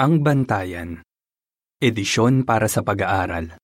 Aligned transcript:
Ang 0.00 0.24
Bantayan 0.24 1.04
Edisyon 1.76 2.48
para 2.48 2.72
sa 2.72 2.80
pag-aaral 2.80 3.60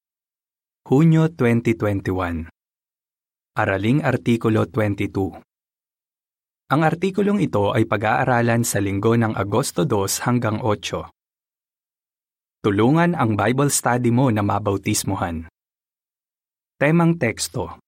Hunyo 0.84 1.32
2021 1.32 2.52
Araling 3.56 4.04
Artikulo 4.04 4.68
22 4.68 5.32
Ang 6.68 6.80
artikulong 6.84 7.40
ito 7.40 7.72
ay 7.72 7.88
pag-aaralan 7.88 8.68
sa 8.68 8.84
linggo 8.84 9.16
ng 9.16 9.32
Agosto 9.32 9.88
2 9.88 10.28
hanggang 10.28 10.60
8. 10.60 11.08
Tulungan 12.60 13.16
ang 13.16 13.32
Bible 13.32 13.72
study 13.72 14.12
mo 14.12 14.28
na 14.28 14.44
mabautismohan. 14.44 15.48
Temang 16.76 17.16
teksto 17.16 17.80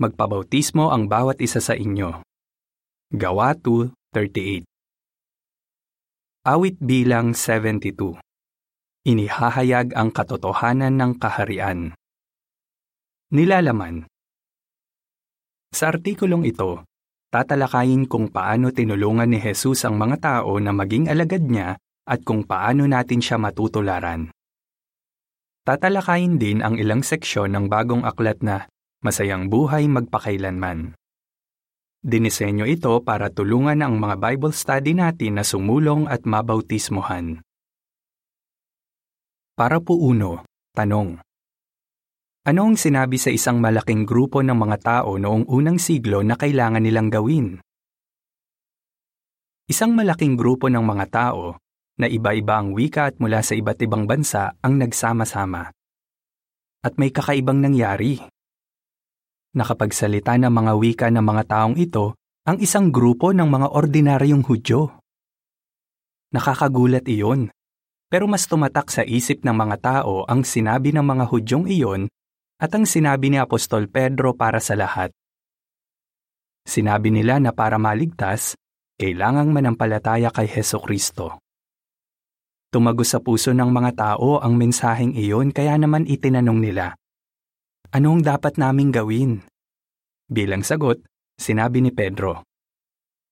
Magpabautismo 0.00 0.88
ang 0.88 1.04
bawat 1.04 1.36
isa 1.44 1.60
sa 1.60 1.76
inyo. 1.76 2.24
Gawa 3.12 3.52
2.38 3.60 4.77
Awit 6.48 6.80
bilang 6.80 7.36
72 7.36 7.92
Inihahayag 9.04 9.92
ang 9.92 10.08
katotohanan 10.08 10.96
ng 10.96 11.20
kaharian. 11.20 11.92
Nilalaman 13.28 14.08
Sa 15.76 15.92
artikulong 15.92 16.48
ito, 16.48 16.88
tatalakayin 17.28 18.08
kung 18.08 18.32
paano 18.32 18.72
tinulungan 18.72 19.28
ni 19.28 19.36
Jesus 19.36 19.84
ang 19.84 20.00
mga 20.00 20.24
tao 20.24 20.56
na 20.56 20.72
maging 20.72 21.12
alagad 21.12 21.44
niya 21.44 21.76
at 22.08 22.24
kung 22.24 22.48
paano 22.48 22.88
natin 22.88 23.20
siya 23.20 23.36
matutularan. 23.36 24.32
Tatalakayin 25.68 26.40
din 26.40 26.64
ang 26.64 26.80
ilang 26.80 27.04
seksyon 27.04 27.52
ng 27.52 27.68
bagong 27.68 28.08
aklat 28.08 28.40
na 28.40 28.72
Masayang 29.04 29.52
Buhay 29.52 29.84
Magpakailanman. 29.84 30.96
Dinisenyo 32.08 32.64
ito 32.64 33.04
para 33.04 33.28
tulungan 33.28 33.84
ang 33.84 34.00
mga 34.00 34.16
Bible 34.16 34.56
study 34.56 34.96
natin 34.96 35.36
na 35.36 35.44
sumulong 35.44 36.08
at 36.08 36.24
mabautismohan. 36.24 37.44
Para 39.52 39.76
po 39.76 39.92
uno, 40.00 40.40
tanong. 40.72 41.20
Ano 42.48 42.60
ang 42.64 42.80
sinabi 42.80 43.20
sa 43.20 43.28
isang 43.28 43.60
malaking 43.60 44.08
grupo 44.08 44.40
ng 44.40 44.56
mga 44.56 44.78
tao 44.80 45.20
noong 45.20 45.52
unang 45.52 45.76
siglo 45.76 46.24
na 46.24 46.40
kailangan 46.40 46.80
nilang 46.80 47.12
gawin? 47.12 47.60
Isang 49.68 49.92
malaking 49.92 50.40
grupo 50.40 50.72
ng 50.72 50.80
mga 50.80 51.12
tao 51.12 51.60
na 52.00 52.08
iba-iba 52.08 52.56
ang 52.56 52.72
wika 52.72 53.12
at 53.12 53.20
mula 53.20 53.44
sa 53.44 53.52
iba't 53.52 53.84
ibang 53.84 54.08
bansa 54.08 54.56
ang 54.64 54.80
nagsama-sama. 54.80 55.76
At 56.80 56.96
may 56.96 57.12
kakaibang 57.12 57.60
nangyari 57.60 58.24
nakapagsalita 59.56 60.36
ng 60.36 60.52
mga 60.52 60.72
wika 60.76 61.06
ng 61.12 61.24
mga 61.24 61.42
taong 61.48 61.76
ito 61.80 62.16
ang 62.48 62.60
isang 62.60 62.88
grupo 62.88 63.36
ng 63.36 63.48
mga 63.48 63.68
ordinaryong 63.76 64.44
Hudyo. 64.44 65.00
Nakakagulat 66.32 67.08
iyon, 67.08 67.48
pero 68.08 68.24
mas 68.24 68.48
tumatak 68.48 68.88
sa 68.88 69.04
isip 69.04 69.44
ng 69.44 69.52
mga 69.52 69.76
tao 69.80 70.24
ang 70.24 70.44
sinabi 70.44 70.96
ng 70.96 71.04
mga 71.04 71.24
Hudyong 71.28 71.68
iyon 71.68 72.02
at 72.56 72.72
ang 72.72 72.88
sinabi 72.88 73.28
ni 73.28 73.36
Apostol 73.36 73.84
Pedro 73.88 74.32
para 74.32 74.64
sa 74.64 74.72
lahat. 74.72 75.12
Sinabi 76.64 77.12
nila 77.12 77.36
na 77.40 77.52
para 77.52 77.76
maligtas, 77.76 78.56
kailangang 78.96 79.52
manampalataya 79.52 80.32
kay 80.32 80.48
Heso 80.48 80.80
Kristo. 80.80 81.40
Tumagos 82.68 83.12
sa 83.12 83.24
puso 83.24 83.56
ng 83.56 83.72
mga 83.72 83.92
tao 83.96 84.40
ang 84.40 84.52
mensaheng 84.56 85.16
iyon 85.16 85.52
kaya 85.52 85.80
naman 85.80 86.04
itinanong 86.04 86.60
nila, 86.60 86.92
Anong 87.88 88.20
dapat 88.20 88.60
naming 88.60 88.92
gawin? 88.92 89.48
Bilang 90.28 90.60
sagot, 90.60 91.00
sinabi 91.40 91.80
ni 91.80 91.88
Pedro, 91.88 92.44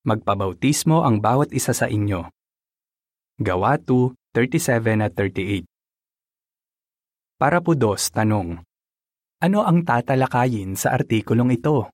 Magpabautismo 0.01 1.05
ang 1.05 1.21
bawat 1.21 1.53
isa 1.53 1.77
sa 1.77 1.85
inyo. 1.85 2.25
Gawa 3.37 3.77
2, 3.77 4.17
37 4.33 5.05
at 5.05 5.13
38 5.13 5.61
Para 7.37 7.61
po 7.61 7.77
dos, 7.77 8.09
tanong. 8.09 8.57
Ano 9.45 9.61
ang 9.61 9.85
tatalakayin 9.85 10.73
sa 10.73 10.97
artikulong 10.97 11.53
ito? 11.53 11.93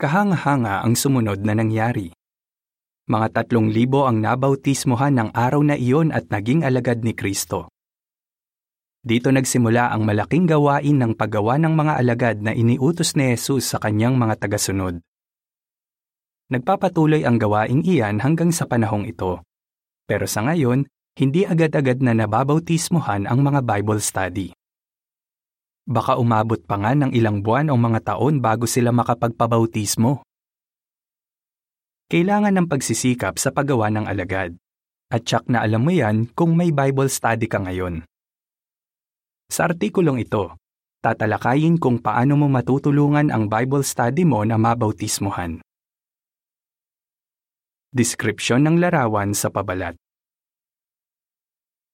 Kahanga-hanga 0.00 0.88
ang 0.88 0.96
sumunod 0.96 1.44
na 1.44 1.52
nangyari. 1.52 2.16
Mga 3.12 3.44
tatlong 3.44 3.68
libo 3.68 4.08
ang 4.08 4.24
nabautismohan 4.24 5.20
ng 5.20 5.28
araw 5.36 5.60
na 5.68 5.76
iyon 5.76 6.16
at 6.16 6.32
naging 6.32 6.64
alagad 6.64 7.04
ni 7.04 7.12
Kristo. 7.12 7.73
Dito 9.04 9.28
nagsimula 9.28 9.92
ang 9.92 10.08
malaking 10.08 10.48
gawain 10.48 10.96
ng 10.96 11.12
paggawa 11.12 11.60
ng 11.60 11.76
mga 11.76 11.92
alagad 12.00 12.36
na 12.40 12.56
iniutos 12.56 13.12
ni 13.20 13.36
Jesus 13.36 13.68
sa 13.68 13.76
kanyang 13.76 14.16
mga 14.16 14.40
tagasunod. 14.40 15.04
Nagpapatuloy 16.48 17.20
ang 17.28 17.36
gawaing 17.36 17.84
iyan 17.84 18.24
hanggang 18.24 18.48
sa 18.48 18.64
panahong 18.64 19.04
ito. 19.04 19.44
Pero 20.08 20.24
sa 20.24 20.48
ngayon, 20.48 20.88
hindi 21.20 21.44
agad-agad 21.44 22.00
na 22.00 22.16
nababautismohan 22.16 23.28
ang 23.28 23.44
mga 23.44 23.60
Bible 23.60 24.00
study. 24.00 24.56
Baka 25.84 26.16
umabot 26.16 26.64
pa 26.64 26.80
nga 26.80 26.96
ng 26.96 27.12
ilang 27.12 27.44
buwan 27.44 27.68
o 27.68 27.76
mga 27.76 28.16
taon 28.16 28.40
bago 28.40 28.64
sila 28.64 28.88
makapagpabautismo. 28.88 30.24
Kailangan 32.08 32.56
ng 32.56 32.66
pagsisikap 32.72 33.36
sa 33.36 33.52
paggawa 33.52 33.92
ng 33.92 34.08
alagad. 34.08 34.56
At 35.12 35.28
tsak 35.28 35.44
na 35.52 35.60
alam 35.60 35.84
mo 35.84 35.92
yan 35.92 36.32
kung 36.32 36.56
may 36.56 36.72
Bible 36.72 37.12
study 37.12 37.44
ka 37.44 37.60
ngayon. 37.60 38.08
Sa 39.54 39.70
artikulong 39.70 40.18
ito, 40.18 40.58
tatalakayin 40.98 41.78
kung 41.78 42.02
paano 42.02 42.34
mo 42.34 42.50
matutulungan 42.50 43.30
ang 43.30 43.46
Bible 43.46 43.86
study 43.86 44.26
mo 44.26 44.42
na 44.42 44.58
mabautismohan. 44.58 45.62
Description 47.94 48.66
ng 48.66 48.82
larawan 48.82 49.30
sa 49.30 49.54
pabalat 49.54 49.94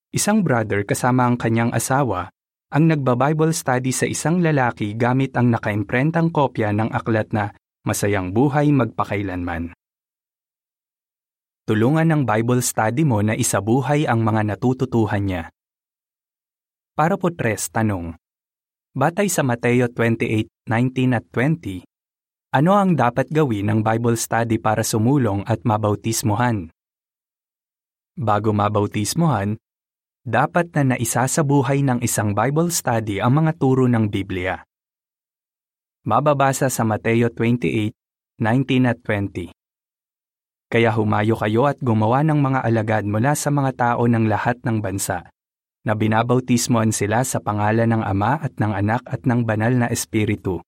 Isang 0.08 0.40
brother 0.40 0.88
kasama 0.88 1.28
ang 1.28 1.36
kanyang 1.36 1.68
asawa 1.76 2.32
ang 2.72 2.88
nagba-Bible 2.88 3.52
study 3.52 3.92
sa 3.92 4.08
isang 4.08 4.40
lalaki 4.40 4.96
gamit 4.96 5.36
ang 5.36 5.52
nakaimprentang 5.52 6.32
kopya 6.32 6.72
ng 6.72 6.88
aklat 6.96 7.28
na 7.36 7.52
Masayang 7.84 8.32
Buhay 8.32 8.72
Magpakailanman. 8.72 9.76
Tulungan 11.68 12.08
ng 12.08 12.22
Bible 12.24 12.64
study 12.64 13.04
mo 13.04 13.20
na 13.20 13.36
isabuhay 13.36 14.08
ang 14.08 14.24
mga 14.24 14.56
natututuhan 14.56 15.28
niya. 15.28 15.44
Para 17.00 17.16
po 17.16 17.32
tres, 17.32 17.72
tanong. 17.72 18.12
Batay 18.92 19.32
sa 19.32 19.40
Mateo 19.40 19.88
28:19 19.88 21.16
at 21.16 21.24
20, 21.32 21.80
ano 22.52 22.76
ang 22.76 22.92
dapat 22.92 23.24
gawin 23.32 23.72
ng 23.72 23.80
Bible 23.80 24.20
study 24.20 24.60
para 24.60 24.84
sumulong 24.84 25.40
at 25.48 25.64
mabautismohan? 25.64 26.68
Bago 28.20 28.52
mabautismohan, 28.52 29.56
dapat 30.28 30.76
na 30.76 30.92
naisasabuhay 30.92 31.80
ng 31.88 32.04
isang 32.04 32.36
Bible 32.36 32.68
study 32.68 33.16
ang 33.24 33.32
mga 33.32 33.56
turo 33.56 33.88
ng 33.88 34.04
Biblia. 34.12 34.60
Mababasa 36.04 36.68
sa 36.68 36.84
Mateo 36.84 37.32
28:19 37.32 38.84
at 38.84 39.00
20. 39.00 39.48
Kaya 40.68 40.92
humayo 40.92 41.32
kayo 41.40 41.64
at 41.64 41.80
gumawa 41.80 42.20
ng 42.28 42.44
mga 42.44 42.60
alagad 42.60 43.08
mula 43.08 43.32
sa 43.32 43.48
mga 43.48 43.72
tao 43.72 44.04
ng 44.04 44.28
lahat 44.28 44.60
ng 44.68 44.84
bansa 44.84 45.32
na 45.84 45.96
binabautismoan 45.96 46.92
sila 46.92 47.24
sa 47.24 47.40
pangalan 47.40 47.88
ng 47.88 48.02
Ama 48.04 48.40
at 48.44 48.56
ng 48.60 48.72
Anak 48.72 49.02
at 49.08 49.24
ng 49.24 49.48
Banal 49.48 49.76
na 49.80 49.88
Espiritu. 49.88 50.60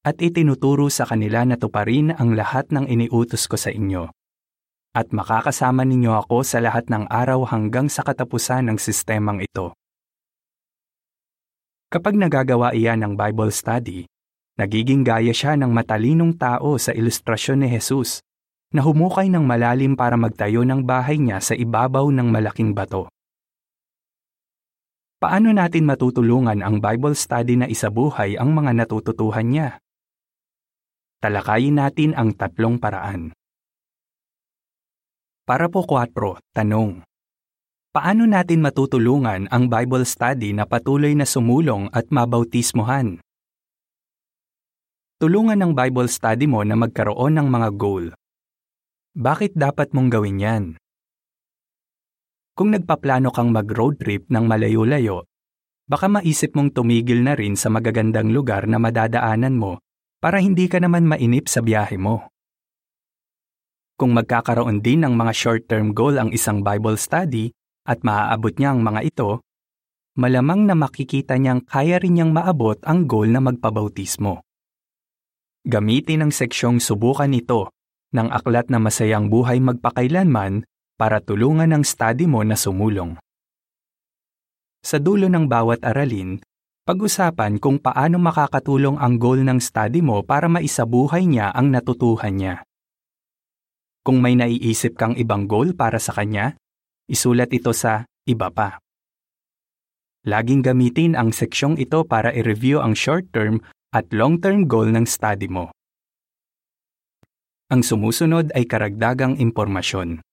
At 0.00 0.24
itinuturo 0.24 0.88
sa 0.88 1.04
kanila 1.04 1.44
na 1.44 1.60
tuparin 1.60 2.16
ang 2.16 2.32
lahat 2.32 2.72
ng 2.72 2.88
iniutos 2.88 3.44
ko 3.44 3.60
sa 3.60 3.68
inyo. 3.68 4.08
At 4.96 5.12
makakasama 5.12 5.84
ninyo 5.84 6.16
ako 6.24 6.48
sa 6.48 6.64
lahat 6.64 6.88
ng 6.88 7.12
araw 7.12 7.44
hanggang 7.52 7.92
sa 7.92 8.00
katapusan 8.00 8.72
ng 8.72 8.78
sistemang 8.80 9.44
ito. 9.44 9.76
Kapag 11.92 12.16
nagagawa 12.16 12.72
iyan 12.72 13.04
ng 13.04 13.12
Bible 13.16 13.52
study, 13.52 14.08
nagiging 14.56 15.04
gaya 15.04 15.32
siya 15.32 15.60
ng 15.60 15.72
matalinong 15.72 16.36
tao 16.40 16.80
sa 16.80 16.96
ilustrasyon 16.96 17.64
ni 17.64 17.68
Jesus 17.68 18.24
na 18.72 18.84
humukay 18.84 19.28
ng 19.32 19.44
malalim 19.44 19.96
para 19.96 20.16
magtayo 20.16 20.64
ng 20.64 20.84
bahay 20.84 21.16
niya 21.16 21.40
sa 21.40 21.56
ibabaw 21.56 22.08
ng 22.12 22.28
malaking 22.28 22.76
bato. 22.76 23.08
Paano 25.18 25.50
natin 25.50 25.82
matutulungan 25.82 26.62
ang 26.62 26.78
Bible 26.78 27.18
study 27.18 27.58
na 27.58 27.66
isabuhay 27.66 28.38
ang 28.38 28.54
mga 28.54 28.70
natututuhan 28.70 29.50
niya? 29.50 29.82
Talakayin 31.18 31.74
natin 31.74 32.14
ang 32.14 32.38
tatlong 32.38 32.78
paraan. 32.78 33.34
Para 35.42 35.66
po 35.66 35.82
4, 35.82 36.14
tanong. 36.54 37.02
Paano 37.90 38.30
natin 38.30 38.62
matutulungan 38.62 39.50
ang 39.50 39.66
Bible 39.66 40.06
study 40.06 40.54
na 40.54 40.70
patuloy 40.70 41.18
na 41.18 41.26
sumulong 41.26 41.90
at 41.90 42.06
mabautismohan? 42.14 43.18
Tulungan 45.18 45.58
ng 45.58 45.72
Bible 45.74 46.06
study 46.06 46.46
mo 46.46 46.62
na 46.62 46.78
magkaroon 46.78 47.42
ng 47.42 47.48
mga 47.50 47.68
goal. 47.74 48.14
Bakit 49.18 49.58
dapat 49.58 49.90
mong 49.90 50.14
gawin 50.14 50.38
yan? 50.38 50.64
Kung 52.58 52.74
nagpaplano 52.74 53.30
kang 53.30 53.54
mag-road 53.54 54.02
trip 54.02 54.26
ng 54.34 54.42
malayo-layo, 54.42 55.30
baka 55.86 56.10
maisip 56.10 56.58
mong 56.58 56.74
tumigil 56.74 57.22
na 57.22 57.38
rin 57.38 57.54
sa 57.54 57.70
magagandang 57.70 58.34
lugar 58.34 58.66
na 58.66 58.82
madadaanan 58.82 59.54
mo 59.54 59.78
para 60.18 60.42
hindi 60.42 60.66
ka 60.66 60.82
naman 60.82 61.06
mainip 61.06 61.46
sa 61.46 61.62
biyahe 61.62 61.94
mo. 61.94 62.34
Kung 63.94 64.10
magkakaroon 64.10 64.82
din 64.82 65.06
ng 65.06 65.14
mga 65.14 65.32
short-term 65.38 65.94
goal 65.94 66.18
ang 66.18 66.34
isang 66.34 66.66
Bible 66.66 66.98
study 66.98 67.54
at 67.86 68.02
maaabot 68.02 68.50
niya 68.58 68.74
ang 68.74 68.82
mga 68.82 69.06
ito, 69.06 69.38
malamang 70.18 70.66
na 70.66 70.74
makikita 70.74 71.38
niyang 71.38 71.62
kaya 71.62 72.02
rin 72.02 72.18
niyang 72.18 72.34
maabot 72.34 72.82
ang 72.82 73.06
goal 73.06 73.30
na 73.30 73.38
magpabautismo. 73.38 74.42
Gamitin 75.62 76.26
ang 76.26 76.34
seksyong 76.34 76.82
subukan 76.82 77.30
ito 77.30 77.70
ng 78.18 78.34
aklat 78.34 78.66
na 78.66 78.82
masayang 78.82 79.30
buhay 79.30 79.62
magpakailanman 79.62 80.66
para 80.98 81.22
tulungan 81.22 81.70
ang 81.70 81.86
study 81.86 82.26
mo 82.26 82.42
na 82.42 82.58
sumulong. 82.58 83.14
Sa 84.82 84.98
dulo 84.98 85.30
ng 85.30 85.46
bawat 85.46 85.86
aralin, 85.86 86.42
pag-usapan 86.82 87.62
kung 87.62 87.78
paano 87.78 88.18
makakatulong 88.18 88.98
ang 88.98 89.20
goal 89.22 89.46
ng 89.46 89.62
study 89.62 90.02
mo 90.02 90.26
para 90.26 90.50
maisabuhay 90.50 91.22
niya 91.22 91.54
ang 91.54 91.70
natutuhan 91.70 92.34
niya. 92.34 92.54
Kung 94.02 94.18
may 94.18 94.34
naiisip 94.34 94.96
kang 94.98 95.14
ibang 95.14 95.46
goal 95.46 95.76
para 95.76 96.00
sa 96.02 96.16
kanya, 96.16 96.58
isulat 97.06 97.52
ito 97.52 97.70
sa 97.76 98.08
iba 98.26 98.48
pa. 98.48 98.80
Laging 100.24 100.64
gamitin 100.64 101.12
ang 101.14 101.30
seksyong 101.30 101.78
ito 101.78 102.02
para 102.08 102.32
i-review 102.34 102.82
ang 102.82 102.96
short-term 102.96 103.62
at 103.94 104.08
long-term 104.10 104.66
goal 104.66 104.88
ng 104.88 105.04
study 105.04 105.46
mo. 105.46 105.70
Ang 107.68 107.84
sumusunod 107.84 108.48
ay 108.56 108.64
karagdagang 108.64 109.36
impormasyon. 109.36 110.24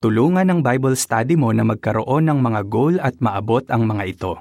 Tulungan 0.00 0.48
ang 0.48 0.60
Bible 0.64 0.96
study 0.96 1.36
mo 1.36 1.52
na 1.52 1.60
magkaroon 1.60 2.32
ng 2.32 2.40
mga 2.40 2.60
goal 2.72 2.96
at 3.04 3.20
maabot 3.20 3.60
ang 3.68 3.84
mga 3.84 4.04
ito. 4.08 4.32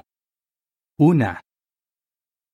Una, 1.04 1.36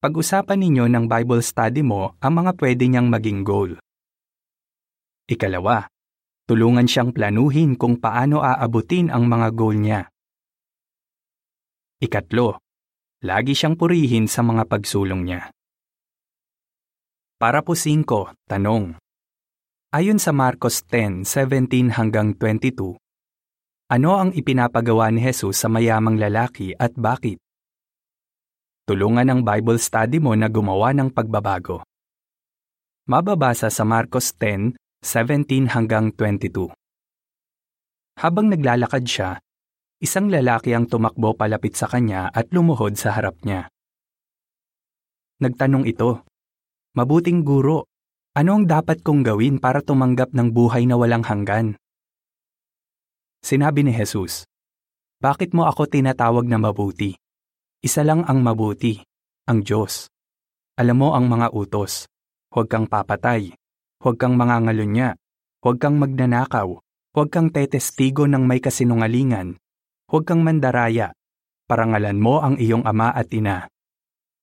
pag-usapan 0.02 0.58
ninyo 0.58 0.90
ng 0.90 1.06
Bible 1.06 1.46
study 1.46 1.86
mo 1.86 2.18
ang 2.18 2.42
mga 2.42 2.58
pwede 2.58 2.90
niyang 2.90 3.06
maging 3.14 3.46
goal. 3.46 3.78
Ikalawa, 5.30 5.86
tulungan 6.50 6.90
siyang 6.90 7.14
planuhin 7.14 7.78
kung 7.78 8.02
paano 8.02 8.42
aabutin 8.42 9.14
ang 9.14 9.30
mga 9.30 9.54
goal 9.54 9.78
niya. 9.78 10.10
Ikatlo, 12.02 12.58
lagi 13.22 13.54
siyang 13.54 13.78
purihin 13.78 14.26
sa 14.26 14.42
mga 14.42 14.66
pagsulong 14.66 15.22
niya. 15.30 15.54
Para 17.38 17.62
po 17.62 17.78
5, 17.78 18.34
tanong. 18.50 18.98
Ayon 19.96 20.20
sa 20.20 20.36
Marcos 20.36 20.84
10:17 20.92 21.96
hanggang 21.96 22.36
22, 22.36 23.00
ano 23.88 24.12
ang 24.20 24.36
ipinapagawa 24.36 25.08
ni 25.08 25.24
Jesus 25.24 25.56
sa 25.56 25.72
mayamang 25.72 26.20
lalaki 26.20 26.76
at 26.76 26.92
bakit? 27.00 27.40
Tulungan 28.84 29.24
ang 29.32 29.48
Bible 29.48 29.80
study 29.80 30.20
mo 30.20 30.36
na 30.36 30.52
gumawa 30.52 30.92
ng 30.92 31.16
pagbabago. 31.16 31.88
Mababasa 33.08 33.72
sa 33.72 33.88
Marcos 33.88 34.36
10, 34.36 34.76
17 35.00 35.72
hanggang 35.72 36.12
22. 36.12 36.76
Habang 38.20 38.52
naglalakad 38.52 39.08
siya, 39.08 39.40
isang 40.04 40.28
lalaki 40.28 40.76
ang 40.76 40.92
tumakbo 40.92 41.40
palapit 41.40 41.80
sa 41.80 41.88
kanya 41.88 42.28
at 42.36 42.52
lumuhod 42.52 43.00
sa 43.00 43.16
harap 43.16 43.40
niya. 43.48 43.72
Nagtanong 45.40 45.88
ito, 45.88 46.28
Mabuting 46.96 47.48
guro, 47.48 47.92
ano 48.36 48.60
ang 48.60 48.68
dapat 48.68 49.00
kong 49.00 49.24
gawin 49.24 49.64
para 49.64 49.80
tumanggap 49.80 50.36
ng 50.36 50.52
buhay 50.52 50.84
na 50.84 51.00
walang 51.00 51.24
hanggan? 51.24 51.80
Sinabi 53.40 53.88
ni 53.88 53.96
Jesus, 53.96 54.44
Bakit 55.24 55.56
mo 55.56 55.64
ako 55.72 55.88
tinatawag 55.88 56.44
na 56.44 56.60
mabuti? 56.60 57.16
Isa 57.80 58.04
lang 58.04 58.28
ang 58.28 58.44
mabuti, 58.44 59.00
ang 59.48 59.64
Diyos. 59.64 60.12
Alam 60.76 60.98
mo 61.00 61.10
ang 61.16 61.32
mga 61.32 61.56
utos. 61.56 62.12
Huwag 62.52 62.68
kang 62.68 62.92
papatay, 62.92 63.56
Huwag 64.06 64.22
kang 64.22 64.36
mangangalunya. 64.36 65.16
Huwag 65.64 65.82
kang 65.82 65.98
magnanakaw. 65.98 66.78
Huwag 67.16 67.30
kang 67.32 67.50
tetestigo 67.50 68.28
ng 68.28 68.46
may 68.46 68.62
kasinungalingan. 68.62 69.58
Huwag 70.12 70.30
kang 70.30 70.46
mandaraya. 70.46 71.16
Parangalan 71.66 72.20
mo 72.22 72.44
ang 72.44 72.60
iyong 72.62 72.86
ama 72.86 73.10
at 73.10 73.34
ina. 73.34 73.66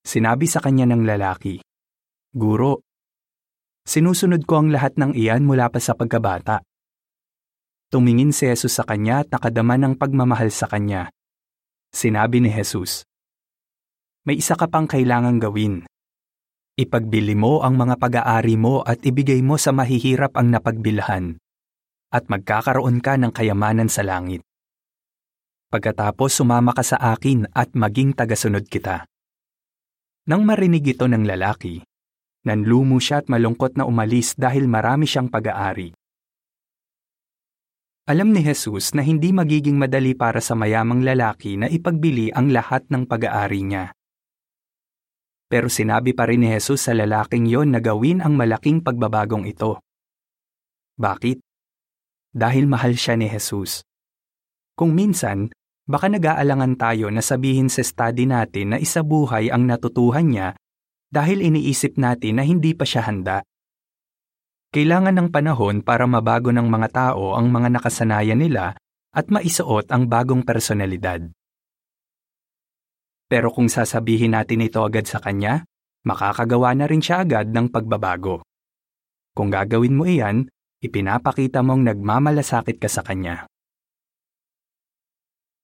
Sinabi 0.02 0.50
sa 0.50 0.58
kanya 0.58 0.82
ng 0.90 1.06
lalaki, 1.06 1.62
Guro, 2.34 2.82
sinusunod 3.84 4.46
ko 4.46 4.62
ang 4.62 4.68
lahat 4.70 4.98
ng 4.98 5.14
iyan 5.14 5.42
mula 5.46 5.70
pa 5.70 5.82
sa 5.82 5.94
pagkabata. 5.98 6.62
Tumingin 7.92 8.32
si 8.32 8.48
Jesus 8.48 8.80
sa 8.80 8.88
kanya 8.88 9.20
at 9.20 9.28
nakadama 9.28 9.76
ng 9.76 10.00
pagmamahal 10.00 10.48
sa 10.48 10.64
kanya. 10.64 11.12
Sinabi 11.92 12.40
ni 12.40 12.48
Jesus, 12.48 13.04
May 14.24 14.40
isa 14.40 14.56
ka 14.56 14.64
pang 14.64 14.88
kailangang 14.88 15.44
gawin. 15.44 15.84
Ipagbili 16.72 17.36
mo 17.36 17.60
ang 17.60 17.76
mga 17.76 18.00
pag-aari 18.00 18.56
mo 18.56 18.80
at 18.80 19.04
ibigay 19.04 19.44
mo 19.44 19.60
sa 19.60 19.76
mahihirap 19.76 20.32
ang 20.40 20.48
napagbilhan, 20.48 21.36
at 22.08 22.32
magkakaroon 22.32 23.04
ka 23.04 23.20
ng 23.20 23.28
kayamanan 23.28 23.92
sa 23.92 24.00
langit. 24.00 24.40
Pagkatapos 25.68 26.32
sumama 26.32 26.72
ka 26.72 26.80
sa 26.80 26.96
akin 27.12 27.44
at 27.52 27.76
maging 27.76 28.16
tagasunod 28.16 28.64
kita. 28.72 29.04
Nang 30.32 30.48
marinig 30.48 30.96
ito 30.96 31.04
ng 31.04 31.28
lalaki, 31.28 31.84
nanlumo 32.42 32.98
siya 32.98 33.22
at 33.22 33.30
malungkot 33.30 33.78
na 33.78 33.86
umalis 33.86 34.34
dahil 34.34 34.66
marami 34.66 35.06
siyang 35.06 35.30
pag-aari. 35.30 35.94
Alam 38.02 38.34
ni 38.34 38.42
Jesus 38.42 38.98
na 38.98 39.06
hindi 39.06 39.30
magiging 39.30 39.78
madali 39.78 40.18
para 40.18 40.42
sa 40.42 40.58
mayamang 40.58 41.06
lalaki 41.06 41.54
na 41.54 41.70
ipagbili 41.70 42.34
ang 42.34 42.50
lahat 42.50 42.82
ng 42.90 43.06
pag-aari 43.06 43.62
niya. 43.62 43.94
Pero 45.46 45.70
sinabi 45.70 46.10
pa 46.10 46.26
rin 46.26 46.42
ni 46.42 46.50
Jesus 46.50 46.90
sa 46.90 46.98
lalaking 46.98 47.46
yon 47.46 47.70
na 47.70 47.78
gawin 47.78 48.18
ang 48.18 48.34
malaking 48.34 48.82
pagbabagong 48.82 49.46
ito. 49.46 49.78
Bakit? 50.98 51.38
Dahil 52.34 52.66
mahal 52.66 52.98
siya 52.98 53.14
ni 53.14 53.30
Jesus. 53.30 53.86
Kung 54.74 54.98
minsan, 54.98 55.52
baka 55.86 56.10
nag-aalangan 56.10 56.74
tayo 56.80 57.06
na 57.12 57.22
sabihin 57.22 57.70
sa 57.70 57.86
study 57.86 58.26
natin 58.26 58.74
na 58.74 58.78
isa 58.82 59.06
buhay 59.06 59.52
ang 59.52 59.68
natutuhan 59.68 60.26
niya 60.26 60.48
dahil 61.12 61.44
iniisip 61.44 62.00
natin 62.00 62.40
na 62.40 62.44
hindi 62.48 62.72
pa 62.72 62.88
siya 62.88 63.04
handa. 63.04 63.44
Kailangan 64.72 65.12
ng 65.12 65.28
panahon 65.28 65.84
para 65.84 66.08
mabago 66.08 66.48
ng 66.48 66.64
mga 66.64 66.88
tao 66.88 67.36
ang 67.36 67.52
mga 67.52 67.68
nakasanayan 67.76 68.40
nila 68.40 68.72
at 69.12 69.28
maisuot 69.28 69.92
ang 69.92 70.08
bagong 70.08 70.40
personalidad. 70.40 71.28
Pero 73.28 73.52
kung 73.52 73.68
sasabihin 73.68 74.32
natin 74.32 74.64
ito 74.64 74.80
agad 74.80 75.04
sa 75.04 75.20
kanya, 75.20 75.68
makakagawa 76.08 76.72
na 76.72 76.88
rin 76.88 77.04
siya 77.04 77.20
agad 77.20 77.52
ng 77.52 77.68
pagbabago. 77.68 78.40
Kung 79.36 79.52
gagawin 79.52 79.96
mo 79.96 80.08
iyan, 80.08 80.48
ipinapakita 80.80 81.60
mong 81.60 81.92
nagmamalasakit 81.92 82.80
ka 82.80 82.88
sa 82.88 83.04
kanya. 83.04 83.44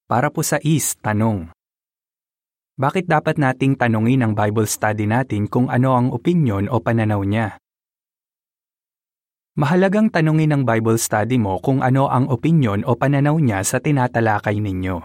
Para 0.09 0.33
po 0.33 0.41
sa 0.41 0.57
is, 0.61 0.97
tanong. 0.97 1.53
Bakit 2.79 3.11
dapat 3.11 3.35
nating 3.35 3.75
tanungin 3.75 4.23
ang 4.23 4.31
Bible 4.31 4.63
study 4.63 5.03
natin 5.03 5.51
kung 5.51 5.67
ano 5.67 5.99
ang 5.99 6.15
opinion 6.15 6.71
o 6.71 6.79
pananaw 6.79 7.27
niya? 7.27 7.59
Mahalagang 9.59 10.07
tanungin 10.07 10.55
ng 10.55 10.63
Bible 10.63 10.95
study 10.95 11.35
mo 11.35 11.59
kung 11.59 11.83
ano 11.83 12.07
ang 12.07 12.31
opinion 12.31 12.87
o 12.87 12.95
pananaw 12.95 13.35
niya 13.35 13.67
sa 13.67 13.83
tinatalakay 13.83 14.63
ninyo. 14.63 15.03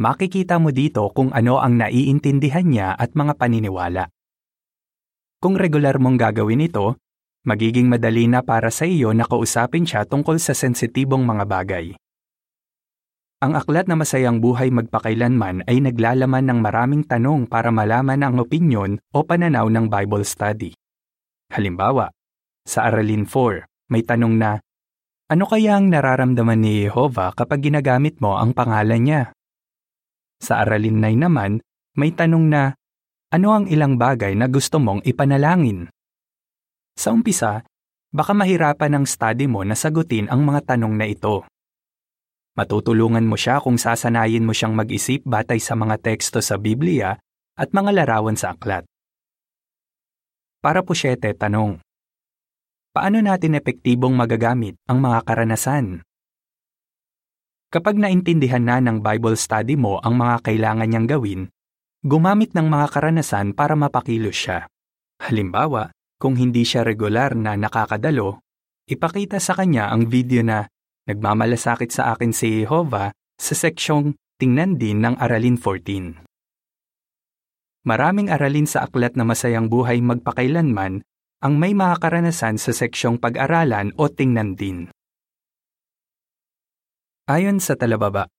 Makikita 0.00 0.56
mo 0.56 0.72
dito 0.72 1.12
kung 1.12 1.28
ano 1.36 1.60
ang 1.60 1.76
naiintindihan 1.76 2.64
niya 2.64 2.96
at 2.96 3.12
mga 3.12 3.36
paniniwala. 3.36 4.08
Kung 5.44 5.60
regular 5.60 6.00
mong 6.00 6.16
gagawin 6.16 6.64
ito, 6.64 6.96
magiging 7.44 7.92
madali 7.92 8.32
na 8.32 8.40
para 8.40 8.72
sa 8.72 8.88
iyo 8.88 9.12
na 9.12 9.28
kausapin 9.28 9.84
siya 9.84 10.08
tungkol 10.08 10.40
sa 10.40 10.56
sensitibong 10.56 11.20
mga 11.20 11.44
bagay. 11.44 11.99
Ang 13.40 13.56
aklat 13.56 13.88
na 13.88 13.96
masayang 13.96 14.36
buhay 14.36 14.68
magpakailanman 14.68 15.64
ay 15.64 15.80
naglalaman 15.80 16.44
ng 16.44 16.60
maraming 16.60 17.08
tanong 17.08 17.48
para 17.48 17.72
malaman 17.72 18.20
ang 18.20 18.36
opinyon 18.36 19.00
o 19.16 19.24
pananaw 19.24 19.64
ng 19.72 19.88
Bible 19.88 20.28
study. 20.28 20.76
Halimbawa, 21.48 22.12
sa 22.68 22.92
Aralin 22.92 23.24
4, 23.24 23.64
may 23.88 24.04
tanong 24.04 24.36
na, 24.36 24.60
Ano 25.32 25.48
kaya 25.48 25.80
ang 25.80 25.88
nararamdaman 25.88 26.60
ni 26.60 26.84
Jehovah 26.84 27.32
kapag 27.32 27.64
ginagamit 27.64 28.20
mo 28.20 28.36
ang 28.36 28.52
pangalan 28.52 29.00
niya? 29.00 29.22
Sa 30.36 30.60
aralin 30.60 31.00
9 31.00 31.24
naman, 31.24 31.64
may 31.96 32.12
tanong 32.12 32.44
na, 32.44 32.76
ano 33.32 33.48
ang 33.56 33.64
ilang 33.72 33.96
bagay 33.96 34.36
na 34.36 34.52
gusto 34.52 34.76
mong 34.76 35.00
ipanalangin? 35.08 35.88
Sa 36.92 37.16
umpisa, 37.16 37.64
baka 38.12 38.36
mahirapan 38.36 39.00
ang 39.00 39.04
study 39.08 39.48
mo 39.48 39.64
na 39.64 39.72
sagutin 39.72 40.28
ang 40.28 40.44
mga 40.44 40.76
tanong 40.76 40.92
na 40.92 41.08
ito. 41.08 41.49
Matutulungan 42.58 43.26
mo 43.26 43.38
siya 43.38 43.62
kung 43.62 43.78
sasanayin 43.78 44.42
mo 44.42 44.50
siyang 44.50 44.74
mag-isip 44.74 45.22
batay 45.22 45.62
sa 45.62 45.78
mga 45.78 45.98
teksto 46.02 46.42
sa 46.42 46.58
Biblia 46.58 47.14
at 47.54 47.68
mga 47.70 47.90
larawan 47.94 48.34
sa 48.34 48.54
aklat. 48.54 48.86
Para 50.60 50.82
po 50.82 50.92
siyete, 50.92 51.32
tanong. 51.34 51.80
Paano 52.90 53.22
natin 53.22 53.56
epektibong 53.56 54.12
magagamit 54.12 54.74
ang 54.90 54.98
mga 54.98 55.22
karanasan 55.22 56.02
Kapag 57.70 57.94
naintindihan 57.94 58.66
na 58.66 58.82
ng 58.82 58.98
Bible 58.98 59.38
study 59.38 59.78
mo 59.78 60.02
ang 60.02 60.18
mga 60.18 60.42
kailangan 60.42 60.90
niyang 60.90 61.06
gawin, 61.06 61.42
gumamit 62.02 62.50
ng 62.50 62.66
mga 62.66 62.86
karanasan 62.90 63.54
para 63.54 63.78
mapakilos 63.78 64.34
siya. 64.34 64.66
Halimbawa, 65.22 65.94
Kung 66.20 66.36
hindi 66.36 66.68
siya 66.68 66.84
regular 66.84 67.32
na 67.32 67.56
nakakadalo, 67.56 68.44
ipakita 68.84 69.40
sa 69.40 69.56
kanya 69.56 69.88
ang 69.88 70.04
video 70.04 70.44
na 70.44 70.68
nagmamalasakit 71.10 71.90
sa 71.90 72.14
akin 72.14 72.30
si 72.30 72.62
Jehovah 72.62 73.10
sa 73.36 73.54
seksyong 73.58 74.14
Tingnan 74.40 74.80
din 74.80 75.04
ng 75.04 75.20
Aralin 75.20 75.60
14. 75.60 76.16
Maraming 77.84 78.32
aralin 78.32 78.64
sa 78.64 78.88
aklat 78.88 79.12
na 79.12 79.28
masayang 79.28 79.68
buhay 79.68 80.00
magpakailanman 80.00 81.04
ang 81.44 81.54
may 81.60 81.76
mga 81.76 82.00
karanasan 82.00 82.56
sa 82.56 82.72
seksyong 82.72 83.20
pag-aralan 83.20 83.92
o 84.00 84.08
tingnan 84.08 84.56
din. 84.56 84.88
Ayon 87.28 87.60
sa 87.60 87.76
talababa, 87.76 88.32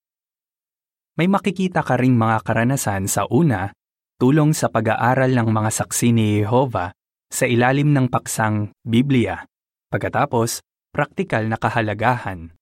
may 1.22 1.30
makikita 1.30 1.86
ka 1.86 2.02
ring 2.02 2.18
mga 2.18 2.50
karanasan 2.50 3.06
sa 3.06 3.30
una, 3.30 3.70
tulong 4.18 4.58
sa 4.58 4.74
pag-aaral 4.74 5.38
ng 5.38 5.54
mga 5.54 5.70
saksi 5.86 6.18
ni 6.18 6.42
Jehovah 6.42 6.98
sa 7.30 7.46
ilalim 7.46 7.94
ng 7.94 8.10
paksang 8.10 8.74
Biblia, 8.82 9.46
pagkatapos, 9.94 10.66
praktikal 10.90 11.46
na 11.46 11.62
kahalagahan, 11.62 12.58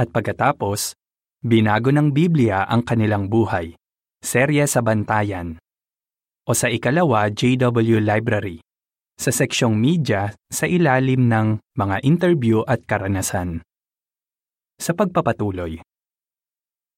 at 0.00 0.08
pagkatapos, 0.08 0.96
binago 1.44 1.92
ng 1.92 2.08
Biblia 2.16 2.64
ang 2.64 2.80
kanilang 2.80 3.28
buhay, 3.28 3.76
serya 4.24 4.64
sa 4.64 4.80
bantayan 4.80 5.60
o 6.48 6.56
sa 6.56 6.72
ikalawa 6.72 7.28
JW 7.28 8.00
Library, 8.00 8.64
sa 9.20 9.28
seksyong 9.28 9.76
media 9.76 10.32
sa 10.48 10.64
ilalim 10.64 11.28
ng 11.28 11.60
mga 11.76 11.96
interview 12.02 12.64
at 12.64 12.82
karanasan. 12.88 13.60
Sa 14.80 14.96
pagpapatuloy, 14.96 15.78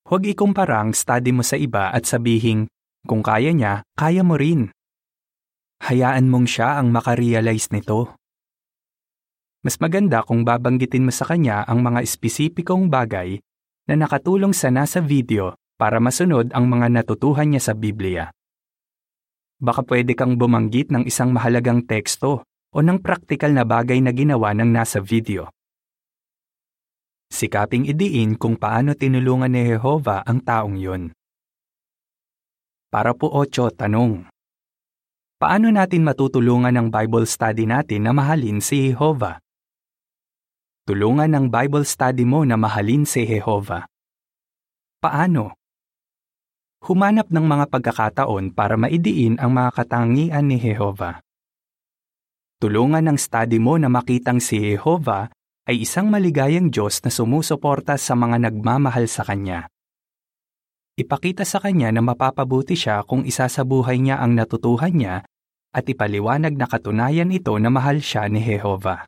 huwag 0.06 0.22
ikumpara 0.22 0.86
ang 0.86 0.94
study 0.94 1.34
mo 1.34 1.42
sa 1.42 1.58
iba 1.58 1.90
at 1.90 2.06
sabihing, 2.06 2.70
kung 3.02 3.20
kaya 3.20 3.50
niya, 3.50 3.82
kaya 3.98 4.22
mo 4.22 4.38
rin. 4.38 4.70
Hayaan 5.82 6.30
mong 6.30 6.46
siya 6.46 6.78
ang 6.78 6.94
makarealize 6.94 7.74
nito. 7.74 8.14
Mas 9.62 9.78
maganda 9.78 10.26
kung 10.26 10.42
babanggitin 10.42 11.06
mo 11.06 11.14
sa 11.14 11.26
kanya 11.26 11.62
ang 11.64 11.86
mga 11.86 12.02
espesipikong 12.02 12.90
bagay 12.90 13.38
na 13.86 13.94
nakatulong 13.94 14.50
sa 14.50 14.74
nasa 14.74 14.98
video 14.98 15.54
para 15.78 16.02
masunod 16.02 16.50
ang 16.50 16.66
mga 16.66 16.90
natutuhan 16.90 17.50
niya 17.50 17.70
sa 17.70 17.74
Biblia 17.74 18.30
baka 19.62 19.86
pwede 19.86 20.18
kang 20.18 20.34
bumanggit 20.34 20.90
ng 20.90 21.06
isang 21.06 21.30
mahalagang 21.30 21.86
teksto 21.86 22.42
o 22.74 22.78
ng 22.82 22.98
praktikal 22.98 23.54
na 23.54 23.62
bagay 23.62 24.02
na 24.02 24.10
ginawa 24.10 24.50
ng 24.58 24.66
nasa 24.66 24.98
video. 24.98 25.46
Sikaping 27.30 27.86
idiin 27.86 28.34
kung 28.36 28.58
paano 28.58 28.98
tinulungan 28.98 29.54
ni 29.54 29.70
Jehovah 29.70 30.26
ang 30.26 30.42
taong 30.42 30.76
yun. 30.76 31.14
Para 32.92 33.16
po 33.16 33.30
8 33.32 33.72
tanong. 33.72 34.28
Paano 35.40 35.72
natin 35.72 36.04
matutulungan 36.04 36.76
ang 36.76 36.92
Bible 36.92 37.24
study 37.24 37.64
natin 37.64 38.04
na 38.04 38.12
mahalin 38.12 38.60
si 38.60 38.92
Jehovah? 38.92 39.40
Tulungan 40.84 41.30
ng 41.30 41.46
Bible 41.48 41.86
study 41.86 42.26
mo 42.26 42.42
na 42.42 42.58
mahalin 42.58 43.06
si 43.06 43.22
Jehovah. 43.22 43.86
Paano? 44.98 45.62
humanap 46.82 47.30
ng 47.30 47.46
mga 47.46 47.70
pagkakataon 47.70 48.50
para 48.50 48.74
maidiin 48.74 49.38
ang 49.38 49.54
mga 49.54 49.70
katangian 49.70 50.50
ni 50.50 50.58
Jehova. 50.58 51.22
Tulungan 52.58 53.06
ng 53.06 53.18
study 53.18 53.62
mo 53.62 53.78
na 53.78 53.86
makitang 53.86 54.42
si 54.42 54.58
Jehova 54.58 55.30
ay 55.66 55.86
isang 55.86 56.10
maligayang 56.10 56.74
Diyos 56.74 56.98
na 57.06 57.10
sumusuporta 57.14 57.94
sa 57.94 58.18
mga 58.18 58.50
nagmamahal 58.50 59.06
sa 59.06 59.22
Kanya. 59.22 59.70
Ipakita 60.98 61.46
sa 61.46 61.62
Kanya 61.62 61.94
na 61.94 62.02
mapapabuti 62.02 62.74
siya 62.74 63.06
kung 63.06 63.22
isasabuhay 63.22 64.02
niya 64.02 64.18
ang 64.18 64.34
natutuhan 64.34 64.94
niya 64.94 65.16
at 65.70 65.84
ipaliwanag 65.86 66.58
na 66.58 66.66
katunayan 66.66 67.30
ito 67.30 67.54
na 67.62 67.70
mahal 67.70 68.02
siya 68.02 68.26
ni 68.26 68.42
Jehova. 68.42 69.06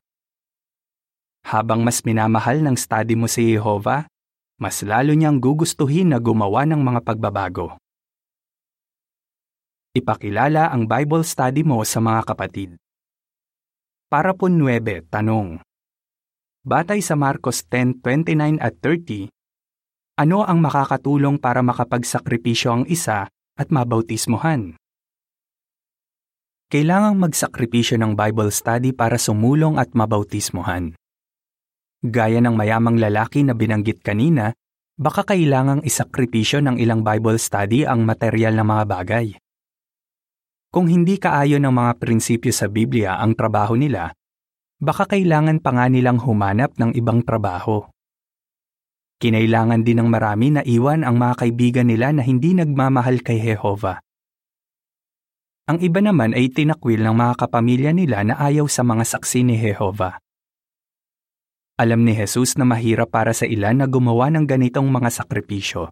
Habang 1.45 1.85
mas 1.85 2.01
minamahal 2.01 2.65
ng 2.65 2.73
study 2.73 3.15
mo 3.21 3.29
si 3.29 3.53
Jehova, 3.53 4.09
mas 4.57 4.81
lalo 4.81 5.13
niyang 5.13 5.37
gugustuhin 5.37 6.11
na 6.11 6.19
gumawa 6.19 6.65
ng 6.65 6.81
mga 6.81 7.01
pagbabago. 7.05 7.77
Ipakilala 9.95 10.73
ang 10.73 10.89
Bible 10.89 11.23
study 11.23 11.63
mo 11.63 11.85
sa 11.85 12.01
mga 12.01 12.27
kapatid. 12.33 12.81
Para 14.09 14.33
po 14.33 14.49
9, 14.49 15.05
tanong. 15.13 15.61
Batay 16.65 17.05
sa 17.05 17.13
Marcos 17.13 17.61
10:29 17.69 18.57
at 18.59 18.75
30, 18.81 19.29
ano 20.17 20.49
ang 20.49 20.65
makakatulong 20.65 21.37
para 21.37 21.61
makapagsakripisyo 21.61 22.69
ang 22.73 22.85
isa 22.89 23.29
at 23.55 23.69
mabautismohan? 23.69 24.81
Kailangang 26.73 27.21
magsakripisyo 27.21 28.01
ng 28.01 28.17
Bible 28.17 28.51
study 28.51 28.97
para 28.97 29.21
sumulong 29.21 29.77
at 29.77 29.93
mabautismohan. 29.93 30.97
Gaya 32.05 32.37
ng 32.45 32.53
mayamang 32.53 33.01
lalaki 33.01 33.41
na 33.49 33.57
binanggit 33.57 34.05
kanina, 34.05 34.53
baka 35.01 35.25
kailangang 35.25 35.81
isakripisyo 35.81 36.61
ng 36.61 36.77
ilang 36.77 37.01
Bible 37.01 37.41
study 37.41 37.89
ang 37.89 38.05
material 38.05 38.61
na 38.61 38.65
mga 38.69 38.85
bagay. 38.85 39.27
Kung 40.69 40.85
hindi 40.93 41.17
kaayon 41.17 41.65
ng 41.65 41.73
mga 41.73 41.93
prinsipyo 41.97 42.53
sa 42.53 42.69
Biblia 42.69 43.17
ang 43.17 43.33
trabaho 43.33 43.73
nila, 43.73 44.13
baka 44.77 45.17
kailangan 45.17 45.65
pa 45.65 45.73
nga 45.73 45.87
nilang 45.89 46.21
humanap 46.21 46.77
ng 46.77 46.93
ibang 46.93 47.25
trabaho. 47.25 47.89
Kinailangan 49.17 49.81
din 49.81 50.05
ng 50.05 50.09
marami 50.13 50.53
na 50.53 50.63
iwan 50.67 51.09
ang 51.09 51.17
mga 51.17 51.41
kaibigan 51.41 51.89
nila 51.89 52.13
na 52.13 52.21
hindi 52.21 52.53
nagmamahal 52.53 53.25
kay 53.25 53.41
Jehova. 53.41 53.97
Ang 55.73 55.81
iba 55.81 56.05
naman 56.05 56.37
ay 56.37 56.53
tinakwil 56.53 57.01
ng 57.01 57.17
mga 57.17 57.35
kapamilya 57.41 57.97
nila 57.97 58.21
na 58.29 58.37
ayaw 58.37 58.69
sa 58.69 58.85
mga 58.85 59.09
saksi 59.09 59.49
ni 59.49 59.57
Jehova. 59.57 60.21
Alam 61.75 62.07
ni 62.07 62.15
Jesus 62.15 62.55
na 62.55 62.63
mahirap 62.63 63.11
para 63.11 63.35
sa 63.35 63.51
ilan 63.51 63.83
na 63.83 63.91
gumawa 63.91 64.31
ng 64.31 64.47
ganitong 64.47 64.87
mga 64.87 65.11
sakripisyo. 65.11 65.91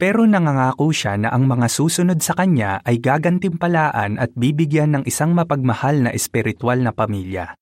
Pero 0.00 0.24
nangangako 0.24 0.88
siya 0.88 1.20
na 1.20 1.28
ang 1.28 1.44
mga 1.44 1.68
susunod 1.68 2.16
sa 2.24 2.32
kanya 2.32 2.80
ay 2.88 2.96
gagantimpalaan 2.96 4.16
at 4.16 4.32
bibigyan 4.32 4.96
ng 4.96 5.02
isang 5.04 5.36
mapagmahal 5.36 6.08
na 6.08 6.16
espiritual 6.16 6.80
na 6.80 6.96
pamilya. 6.96 7.52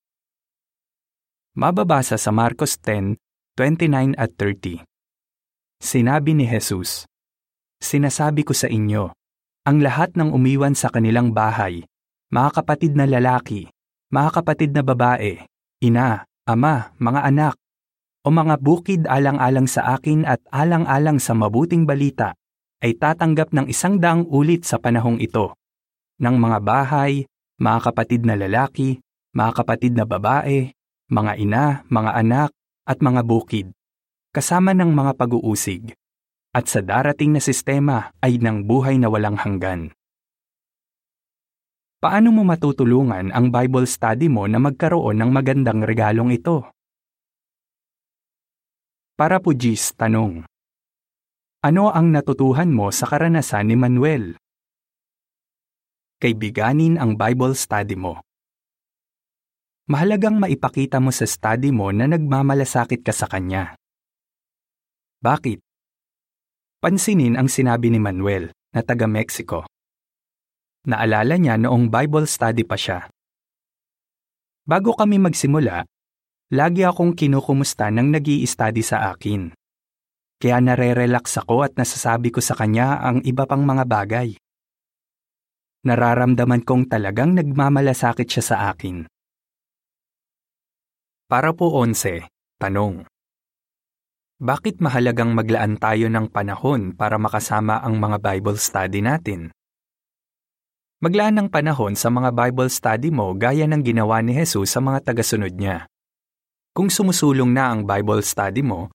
Mababasa 1.58 2.14
sa 2.14 2.30
Marcos 2.30 2.78
10, 2.86 3.18
29 3.58 4.14
at 4.14 4.30
30. 4.38 4.86
Sinabi 5.82 6.38
ni 6.38 6.46
Jesus, 6.46 7.10
Sinasabi 7.82 8.46
ko 8.46 8.54
sa 8.54 8.70
inyo, 8.70 9.10
ang 9.66 9.82
lahat 9.82 10.14
ng 10.14 10.30
umiwan 10.30 10.78
sa 10.78 10.86
kanilang 10.94 11.34
bahay, 11.34 11.82
mga 12.30 12.62
kapatid 12.62 12.94
na 12.94 13.10
lalaki, 13.10 13.66
mga 14.14 14.30
kapatid 14.38 14.70
na 14.70 14.86
babae, 14.86 15.42
ina, 15.82 16.27
ama, 16.48 16.96
mga 16.96 17.20
anak, 17.28 17.54
o 18.24 18.32
mga 18.32 18.56
bukid 18.56 19.04
alang-alang 19.04 19.68
sa 19.68 19.92
akin 19.92 20.24
at 20.24 20.40
alang-alang 20.48 21.20
sa 21.20 21.36
mabuting 21.36 21.84
balita, 21.84 22.32
ay 22.80 22.96
tatanggap 22.96 23.52
ng 23.52 23.68
isang 23.68 24.00
daang 24.00 24.24
ulit 24.32 24.64
sa 24.64 24.80
panahong 24.80 25.20
ito, 25.20 25.52
ng 26.16 26.36
mga 26.40 26.58
bahay, 26.64 27.28
mga 27.60 27.92
kapatid 27.92 28.24
na 28.24 28.38
lalaki, 28.38 29.04
mga 29.36 29.52
kapatid 29.60 29.92
na 29.92 30.08
babae, 30.08 30.72
mga 31.12 31.32
ina, 31.36 31.64
mga 31.92 32.10
anak, 32.16 32.50
at 32.88 33.04
mga 33.04 33.20
bukid, 33.28 33.68
kasama 34.32 34.72
ng 34.72 34.88
mga 34.88 35.12
pag-uusig, 35.20 35.92
at 36.56 36.64
sa 36.64 36.80
darating 36.80 37.36
na 37.36 37.42
sistema 37.44 38.14
ay 38.24 38.40
ng 38.40 38.64
buhay 38.64 38.96
na 38.96 39.12
walang 39.12 39.36
hanggan. 39.36 39.92
Paano 41.98 42.30
mo 42.30 42.46
matutulungan 42.46 43.34
ang 43.34 43.50
Bible 43.50 43.82
study 43.82 44.30
mo 44.30 44.46
na 44.46 44.62
magkaroon 44.62 45.18
ng 45.18 45.34
magandang 45.34 45.82
regalong 45.82 46.30
ito? 46.30 46.70
Para 49.18 49.42
po 49.42 49.50
Gis, 49.50 49.98
tanong. 49.98 50.46
Ano 51.58 51.90
ang 51.90 52.14
natutuhan 52.14 52.70
mo 52.70 52.94
sa 52.94 53.02
karanasan 53.10 53.66
ni 53.66 53.74
Manuel? 53.74 54.38
Kaibiganin 56.22 57.02
ang 57.02 57.18
Bible 57.18 57.58
study 57.58 57.98
mo. 57.98 58.22
Mahalagang 59.90 60.38
maipakita 60.38 61.02
mo 61.02 61.10
sa 61.10 61.26
study 61.26 61.74
mo 61.74 61.90
na 61.90 62.06
nagmamalasakit 62.06 63.02
ka 63.02 63.10
sa 63.10 63.26
kanya. 63.26 63.74
Bakit? 65.18 65.58
Pansinin 66.78 67.34
ang 67.34 67.50
sinabi 67.50 67.90
ni 67.90 67.98
Manuel 67.98 68.54
na 68.70 68.86
taga 68.86 69.10
Mexico. 69.10 69.66
Naalala 70.86 71.34
niya 71.34 71.58
noong 71.58 71.90
Bible 71.90 72.30
study 72.30 72.62
pa 72.62 72.78
siya. 72.78 73.10
Bago 74.68 74.94
kami 74.94 75.18
magsimula, 75.18 75.82
lagi 76.54 76.84
akong 76.84 77.16
kinukumusta 77.16 77.90
ng 77.90 78.14
nag 78.14 78.28
study 78.46 78.84
sa 78.84 79.10
akin. 79.10 79.50
Kaya 80.38 80.62
nare-relax 80.62 81.42
ako 81.42 81.66
at 81.66 81.74
nasasabi 81.74 82.30
ko 82.30 82.38
sa 82.38 82.54
kanya 82.54 83.02
ang 83.02 83.24
iba 83.26 83.42
pang 83.42 83.66
mga 83.66 83.82
bagay. 83.88 84.38
Nararamdaman 85.82 86.62
kong 86.62 86.86
talagang 86.86 87.34
nagmamalasakit 87.34 88.28
siya 88.28 88.44
sa 88.44 88.56
akin. 88.70 89.08
Para 91.26 91.50
po 91.52 91.74
11, 91.74 92.30
tanong. 92.62 93.08
Bakit 94.38 94.78
mahalagang 94.78 95.34
maglaan 95.34 95.74
tayo 95.82 96.06
ng 96.06 96.30
panahon 96.30 96.94
para 96.94 97.18
makasama 97.18 97.82
ang 97.82 97.98
mga 97.98 98.22
Bible 98.22 98.56
study 98.62 99.02
natin? 99.02 99.50
Maglaan 100.98 101.38
ng 101.38 101.46
panahon 101.46 101.94
sa 101.94 102.10
mga 102.10 102.34
Bible 102.34 102.66
study 102.66 103.14
mo 103.14 103.30
gaya 103.30 103.70
ng 103.70 103.86
ginawa 103.86 104.18
ni 104.18 104.34
Jesus 104.34 104.74
sa 104.74 104.82
mga 104.82 105.06
tagasunod 105.06 105.54
niya. 105.54 105.86
Kung 106.74 106.90
sumusulong 106.90 107.54
na 107.54 107.70
ang 107.70 107.86
Bible 107.86 108.18
study 108.26 108.66
mo, 108.66 108.90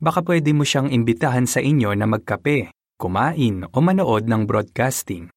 baka 0.00 0.24
pwede 0.24 0.48
mo 0.56 0.64
siyang 0.64 0.88
imbitahan 0.88 1.44
sa 1.44 1.60
inyo 1.60 1.92
na 1.92 2.08
magkape, 2.08 2.72
kumain 2.96 3.68
o 3.68 3.76
manood 3.84 4.24
ng 4.32 4.48
broadcasting. 4.48 5.28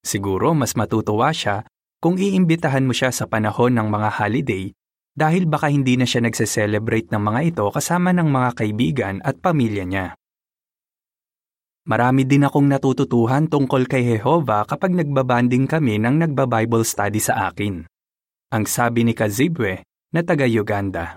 Siguro 0.00 0.56
mas 0.56 0.72
matutuwa 0.72 1.36
siya 1.36 1.68
kung 2.00 2.16
iimbitahan 2.16 2.88
mo 2.88 2.96
siya 2.96 3.12
sa 3.12 3.28
panahon 3.28 3.76
ng 3.76 3.92
mga 3.92 4.24
holiday 4.24 4.72
dahil 5.12 5.44
baka 5.44 5.68
hindi 5.68 6.00
na 6.00 6.08
siya 6.08 6.24
nagse-celebrate 6.24 7.12
ng 7.12 7.20
mga 7.20 7.40
ito 7.44 7.68
kasama 7.68 8.16
ng 8.16 8.24
mga 8.24 8.50
kaibigan 8.56 9.14
at 9.20 9.36
pamilya 9.36 9.84
niya. 9.84 10.06
Marami 11.88 12.28
din 12.28 12.44
akong 12.44 12.68
natututuhan 12.68 13.48
tungkol 13.48 13.88
kay 13.88 14.04
Jehova 14.04 14.68
kapag 14.68 14.92
nagbabanding 14.92 15.64
kami 15.64 15.96
ng 15.96 16.28
nagba-Bible 16.28 16.84
study 16.84 17.16
sa 17.16 17.48
akin. 17.48 17.88
Ang 18.52 18.64
sabi 18.68 19.00
ni 19.06 19.16
Kazibwe 19.16 19.80
na 20.12 20.20
taga 20.20 20.44
Uganda. 20.44 21.16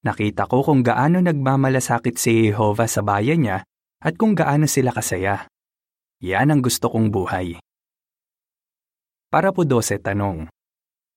Nakita 0.00 0.48
ko 0.48 0.64
kung 0.64 0.80
gaano 0.80 1.20
nagmamalasakit 1.20 2.16
si 2.16 2.48
Jehova 2.48 2.88
sa 2.88 3.04
bayan 3.04 3.44
niya 3.44 3.58
at 4.00 4.16
kung 4.16 4.32
gaano 4.32 4.64
sila 4.64 4.96
kasaya. 4.96 5.44
Yan 6.24 6.56
ang 6.56 6.64
gusto 6.64 6.88
kong 6.88 7.12
buhay. 7.12 7.60
Para 9.28 9.52
po 9.52 9.68
12 9.68 10.00
tanong. 10.00 10.48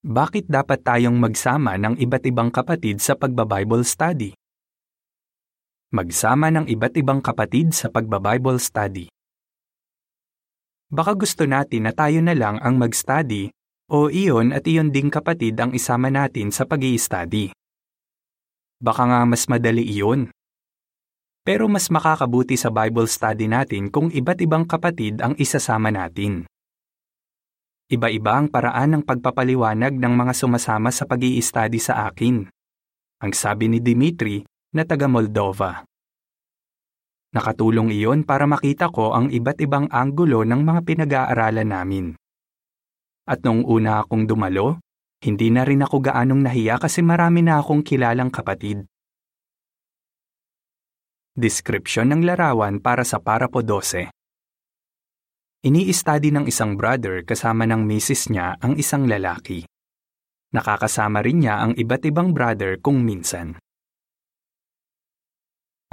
Bakit 0.04 0.52
dapat 0.52 0.84
tayong 0.84 1.16
magsama 1.16 1.80
ng 1.80 1.96
iba't 1.96 2.24
ibang 2.28 2.52
kapatid 2.52 3.00
sa 3.00 3.16
pagba-Bible 3.16 3.88
study? 3.88 4.36
Magsama 5.94 6.50
ng 6.50 6.66
iba't 6.66 6.98
ibang 6.98 7.22
kapatid 7.22 7.70
sa 7.70 7.86
pagba-Bible 7.86 8.58
study. 8.58 9.06
Baka 10.90 11.14
gusto 11.14 11.46
natin 11.46 11.86
na 11.86 11.94
tayo 11.94 12.18
na 12.18 12.34
lang 12.34 12.58
ang 12.58 12.74
mag-study 12.82 13.54
o 13.86 14.10
iyon 14.10 14.50
at 14.50 14.66
iyon 14.66 14.90
ding 14.90 15.06
kapatid 15.06 15.54
ang 15.54 15.70
isama 15.70 16.10
natin 16.10 16.50
sa 16.50 16.66
pag 16.66 16.82
study 16.82 17.54
Baka 18.82 19.02
nga 19.06 19.22
mas 19.22 19.46
madali 19.46 19.86
iyon. 19.86 20.34
Pero 21.46 21.70
mas 21.70 21.86
makakabuti 21.86 22.58
sa 22.58 22.74
Bible 22.74 23.06
study 23.06 23.46
natin 23.46 23.86
kung 23.86 24.10
iba't 24.10 24.42
ibang 24.42 24.66
kapatid 24.66 25.22
ang 25.22 25.38
isasama 25.38 25.94
natin. 25.94 26.42
Iba-iba 27.86 28.34
ang 28.34 28.50
paraan 28.50 28.98
ng 28.98 29.02
pagpapaliwanag 29.06 29.94
ng 29.94 30.14
mga 30.18 30.34
sumasama 30.34 30.90
sa 30.90 31.06
pag 31.06 31.22
study 31.22 31.78
sa 31.78 32.10
akin. 32.10 32.50
Ang 33.22 33.30
sabi 33.30 33.70
ni 33.70 33.78
Dimitri, 33.78 34.42
na 34.74 34.82
taga 34.82 35.06
Moldova. 35.06 35.86
Nakatulong 37.34 37.94
iyon 37.94 38.26
para 38.26 38.46
makita 38.46 38.90
ko 38.90 39.14
ang 39.14 39.30
iba't 39.30 39.58
ibang 39.62 39.86
anggulo 39.90 40.42
ng 40.42 40.60
mga 40.62 40.80
pinag-aaralan 40.82 41.70
namin. 41.70 42.06
At 43.26 43.46
nung 43.46 43.62
una 43.62 44.02
akong 44.02 44.26
dumalo, 44.26 44.82
hindi 45.22 45.48
na 45.48 45.62
rin 45.62 45.86
ako 45.86 46.10
gaanong 46.10 46.42
nahiya 46.44 46.76
kasi 46.82 47.00
marami 47.00 47.46
na 47.46 47.62
akong 47.62 47.86
kilalang 47.86 48.28
kapatid. 48.34 48.84
Description 51.34 52.14
ng 52.14 52.22
larawan 52.22 52.78
para 52.78 53.02
sa 53.02 53.18
Parapo 53.18 53.62
12 53.62 54.10
Ini-study 55.64 56.28
ng 56.28 56.44
isang 56.44 56.76
brother 56.76 57.24
kasama 57.24 57.64
ng 57.64 57.88
misis 57.88 58.28
niya 58.28 58.60
ang 58.60 58.76
isang 58.76 59.08
lalaki. 59.08 59.64
Nakakasama 60.52 61.24
rin 61.24 61.42
niya 61.42 61.64
ang 61.64 61.72
iba't 61.72 62.04
ibang 62.04 62.36
brother 62.36 62.78
kung 62.78 63.00
minsan. 63.00 63.56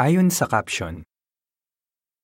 Ayon 0.01 0.33
sa 0.33 0.49
caption, 0.49 1.05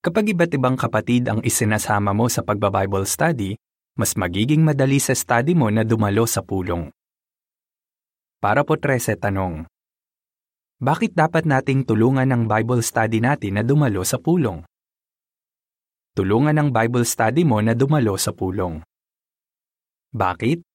Kapag 0.02 0.34
iba't 0.34 0.50
ibang 0.50 0.74
kapatid 0.74 1.30
ang 1.30 1.46
isinasama 1.46 2.10
mo 2.10 2.26
sa 2.26 2.42
pagba-Bible 2.42 3.06
study, 3.06 3.54
mas 3.94 4.18
magiging 4.18 4.66
madali 4.66 4.98
sa 4.98 5.14
study 5.14 5.54
mo 5.54 5.70
na 5.70 5.86
dumalo 5.86 6.26
sa 6.26 6.42
pulong. 6.42 6.90
Para 8.42 8.66
po 8.66 8.82
13 8.82 9.22
tanong. 9.22 9.70
Bakit 10.82 11.14
dapat 11.14 11.46
nating 11.46 11.86
tulungan 11.86 12.26
ng 12.26 12.50
Bible 12.50 12.82
study 12.82 13.22
natin 13.22 13.62
na 13.62 13.64
dumalo 13.68 14.02
sa 14.02 14.18
pulong? 14.18 14.66
Tulungan 16.18 16.58
ng 16.58 16.70
Bible 16.74 17.06
study 17.06 17.46
mo 17.46 17.62
na 17.62 17.78
dumalo 17.78 18.18
sa 18.18 18.34
pulong. 18.34 18.82
Bakit? 20.18 20.66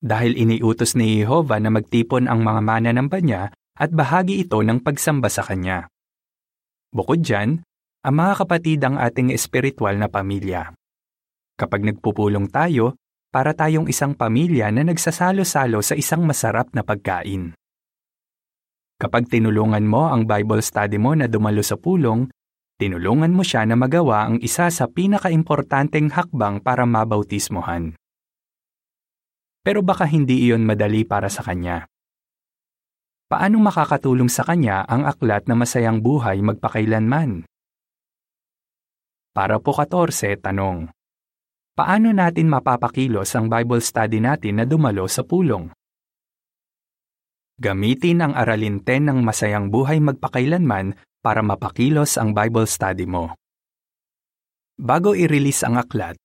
Dahil 0.00 0.40
iniutos 0.40 0.96
ni 0.96 1.20
Jehovah 1.20 1.60
na 1.60 1.68
magtipon 1.68 2.32
ang 2.32 2.40
mga 2.40 2.60
mananamba 2.64 3.20
niya 3.20 3.52
at 3.76 3.92
bahagi 3.92 4.48
ito 4.48 4.56
ng 4.64 4.80
pagsamba 4.80 5.28
sa 5.28 5.44
Kanya. 5.44 5.89
Bukod 6.90 7.22
dyan, 7.22 7.62
ang 8.02 8.14
mga 8.18 8.42
kapatid 8.42 8.82
ang 8.82 8.98
ating 8.98 9.30
espiritual 9.30 9.94
na 9.94 10.10
pamilya. 10.10 10.74
Kapag 11.54 11.86
nagpupulong 11.86 12.50
tayo, 12.50 12.98
para 13.30 13.54
tayong 13.54 13.86
isang 13.86 14.18
pamilya 14.18 14.74
na 14.74 14.82
nagsasalo-salo 14.82 15.86
sa 15.86 15.94
isang 15.94 16.26
masarap 16.26 16.74
na 16.74 16.82
pagkain. 16.82 17.54
Kapag 18.98 19.30
tinulungan 19.30 19.86
mo 19.86 20.10
ang 20.10 20.26
Bible 20.26 20.60
study 20.66 20.98
mo 20.98 21.14
na 21.14 21.30
dumalo 21.30 21.62
sa 21.62 21.78
pulong, 21.78 22.26
tinulungan 22.76 23.30
mo 23.30 23.46
siya 23.46 23.62
na 23.70 23.78
magawa 23.78 24.26
ang 24.26 24.42
isa 24.42 24.66
sa 24.68 24.90
pinakaimportanteng 24.90 26.10
hakbang 26.10 26.58
para 26.58 26.82
mabautismohan. 26.90 27.94
Pero 29.62 29.86
baka 29.86 30.10
hindi 30.10 30.42
iyon 30.50 30.66
madali 30.66 31.06
para 31.06 31.30
sa 31.30 31.46
kanya. 31.46 31.86
Paano 33.30 33.62
makakatulong 33.62 34.26
sa 34.26 34.42
kanya 34.42 34.82
ang 34.90 35.06
aklat 35.06 35.46
na 35.46 35.54
masayang 35.54 36.02
buhay 36.02 36.42
magpakailanman? 36.42 37.46
Para 39.30 39.62
po 39.62 39.70
14, 39.70 40.34
tanong. 40.42 40.90
Paano 41.78 42.10
natin 42.10 42.50
mapapakilos 42.50 43.30
ang 43.38 43.46
Bible 43.46 43.78
study 43.86 44.18
natin 44.18 44.58
na 44.58 44.66
dumalo 44.66 45.06
sa 45.06 45.22
pulong? 45.22 45.70
Gamitin 47.54 48.18
ang 48.18 48.34
aralin 48.34 48.82
10 48.82 49.06
ng 49.14 49.18
masayang 49.22 49.70
buhay 49.70 50.02
magpakailanman 50.02 50.98
para 51.22 51.46
mapakilos 51.46 52.18
ang 52.18 52.34
Bible 52.34 52.66
study 52.66 53.06
mo. 53.06 53.38
Bago 54.74 55.14
i-release 55.14 55.62
ang 55.62 55.78
aklat, 55.78 56.18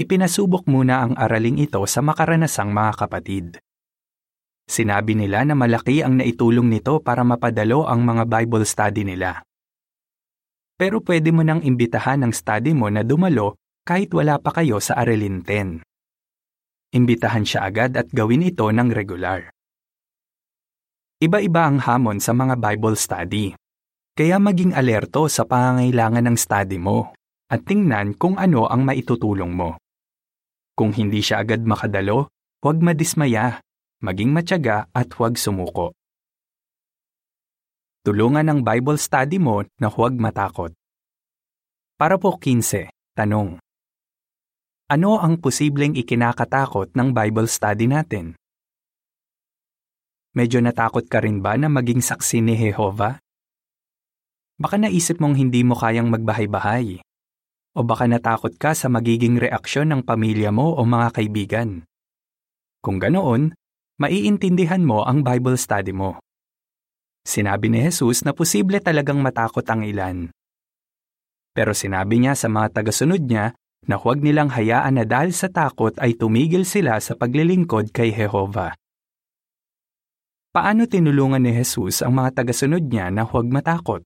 ipinasubok 0.00 0.64
muna 0.72 1.04
ang 1.04 1.20
araling 1.20 1.60
ito 1.60 1.84
sa 1.84 2.00
makaranasang 2.00 2.72
mga 2.72 2.92
kapatid. 2.96 3.60
Sinabi 4.66 5.14
nila 5.14 5.46
na 5.46 5.54
malaki 5.54 6.02
ang 6.02 6.18
naitulong 6.18 6.66
nito 6.66 6.98
para 6.98 7.22
mapadalo 7.22 7.86
ang 7.86 8.02
mga 8.02 8.26
Bible 8.26 8.66
study 8.66 9.06
nila. 9.06 9.46
Pero 10.76 11.00
pwede 11.00 11.30
mo 11.30 11.46
nang 11.46 11.62
imbitahan 11.62 12.26
ang 12.26 12.34
study 12.34 12.74
mo 12.76 12.90
na 12.90 13.06
dumalo 13.06 13.56
kahit 13.86 14.10
wala 14.12 14.36
pa 14.42 14.50
kayo 14.52 14.82
sa 14.82 14.98
Aralin 14.98 15.40
10. 15.40 15.86
Imbitahan 16.92 17.46
siya 17.46 17.64
agad 17.64 17.94
at 17.94 18.10
gawin 18.10 18.42
ito 18.42 18.66
ng 18.66 18.90
regular. 18.90 19.54
Iba-iba 21.22 21.62
ang 21.64 21.80
hamon 21.80 22.20
sa 22.20 22.36
mga 22.36 22.60
Bible 22.60 22.98
study. 22.98 23.56
Kaya 24.12 24.36
maging 24.36 24.76
alerto 24.76 25.30
sa 25.32 25.48
pangangailangan 25.48 26.28
ng 26.28 26.36
study 26.36 26.76
mo 26.76 27.16
at 27.48 27.62
tingnan 27.64 28.18
kung 28.18 28.36
ano 28.36 28.66
ang 28.68 28.84
maitutulong 28.84 29.54
mo. 29.54 29.80
Kung 30.76 30.92
hindi 30.92 31.24
siya 31.24 31.40
agad 31.40 31.64
makadalo, 31.64 32.28
huwag 32.60 32.84
madismaya 32.84 33.64
maging 34.04 34.32
matyaga 34.32 34.88
at 34.92 35.08
huwag 35.16 35.40
sumuko. 35.40 35.96
Tulungan 38.04 38.46
ang 38.46 38.60
Bible 38.62 39.00
study 39.00 39.40
mo 39.40 39.66
na 39.82 39.88
huwag 39.90 40.14
matakot. 40.14 40.70
Para 41.96 42.20
po 42.20 42.36
15, 42.38 42.92
tanong. 43.16 43.58
Ano 44.86 45.18
ang 45.18 45.42
posibleng 45.42 45.98
ikinakatakot 45.98 46.94
ng 46.94 47.08
Bible 47.10 47.50
study 47.50 47.90
natin? 47.90 48.38
Medyo 50.36 50.60
natakot 50.60 51.08
ka 51.08 51.24
rin 51.24 51.40
ba 51.40 51.56
na 51.56 51.66
maging 51.66 52.04
saksi 52.04 52.44
ni 52.44 52.54
Jehova? 52.54 53.18
Baka 54.60 54.76
naisip 54.76 55.18
mong 55.18 55.34
hindi 55.34 55.64
mo 55.64 55.74
kayang 55.74 56.12
magbahay-bahay. 56.12 57.00
O 57.74 57.82
baka 57.82 58.06
natakot 58.06 58.54
ka 58.60 58.76
sa 58.76 58.86
magiging 58.92 59.40
reaksyon 59.40 59.90
ng 59.90 60.00
pamilya 60.04 60.52
mo 60.52 60.76
o 60.76 60.84
mga 60.84 61.08
kaibigan. 61.16 61.88
Kung 62.84 63.00
ganoon, 63.00 63.56
maiintindihan 63.96 64.84
mo 64.84 65.04
ang 65.04 65.24
Bible 65.24 65.56
study 65.56 65.92
mo. 65.92 66.20
Sinabi 67.26 67.72
ni 67.72 67.82
Jesus 67.82 68.22
na 68.22 68.36
posible 68.36 68.78
talagang 68.78 69.18
matakot 69.18 69.64
ang 69.66 69.82
ilan. 69.82 70.30
Pero 71.56 71.72
sinabi 71.72 72.20
niya 72.20 72.36
sa 72.36 72.52
mga 72.52 72.80
tagasunod 72.80 73.24
niya 73.24 73.56
na 73.88 73.96
huwag 73.96 74.20
nilang 74.20 74.52
hayaan 74.52 75.00
na 75.00 75.04
dahil 75.08 75.32
sa 75.32 75.48
takot 75.48 75.96
ay 75.96 76.14
tumigil 76.14 76.68
sila 76.68 77.00
sa 77.00 77.16
paglilingkod 77.16 77.90
kay 77.90 78.12
Jehova. 78.12 78.76
Paano 80.52 80.88
tinulungan 80.88 81.40
ni 81.40 81.52
Jesus 81.52 82.00
ang 82.04 82.16
mga 82.16 82.44
tagasunod 82.44 82.84
niya 82.84 83.08
na 83.12 83.24
huwag 83.24 83.48
matakot? 83.48 84.04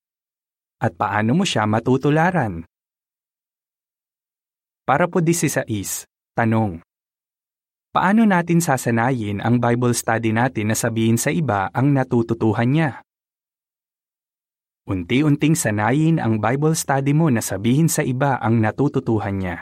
At 0.81 0.97
paano 0.97 1.37
mo 1.37 1.45
siya 1.45 1.69
matutularan? 1.69 2.65
Para 4.87 5.07
po 5.07 5.23
16, 5.23 5.63
tanong. 6.35 6.83
Paano 7.91 8.23
natin 8.23 8.63
sasanayin 8.63 9.43
ang 9.43 9.59
Bible 9.59 9.99
study 9.99 10.31
natin 10.31 10.71
na 10.71 10.79
sabihin 10.79 11.19
sa 11.19 11.35
iba 11.35 11.75
ang 11.75 11.91
natututuhan 11.91 12.71
niya? 12.71 13.03
Unti-unting 14.87 15.59
sanayin 15.59 16.23
ang 16.23 16.39
Bible 16.39 16.79
study 16.79 17.11
mo 17.11 17.35
na 17.35 17.43
sabihin 17.43 17.91
sa 17.91 18.07
iba 18.07 18.39
ang 18.39 18.63
natututuhan 18.63 19.43
niya. 19.43 19.57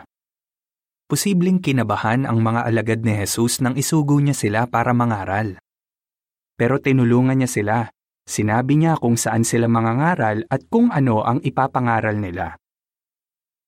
posibleng 1.09 1.57
kinabahan 1.65 2.29
ang 2.29 2.45
mga 2.45 2.69
alagad 2.69 3.01
ni 3.01 3.17
Jesus 3.17 3.65
nang 3.65 3.81
isugo 3.81 4.21
niya 4.21 4.37
sila 4.37 4.69
para 4.69 4.93
mangaral. 4.93 5.57
Pero 6.53 6.85
tinulungan 6.85 7.41
niya 7.41 7.49
sila. 7.49 7.77
Sinabi 8.29 8.77
niya 8.77 9.01
kung 9.01 9.17
saan 9.17 9.41
sila 9.41 9.73
mangangaral 9.73 10.45
at 10.53 10.69
kung 10.69 10.93
ano 10.93 11.25
ang 11.25 11.41
ipapangaral 11.41 12.21
nila. 12.21 12.61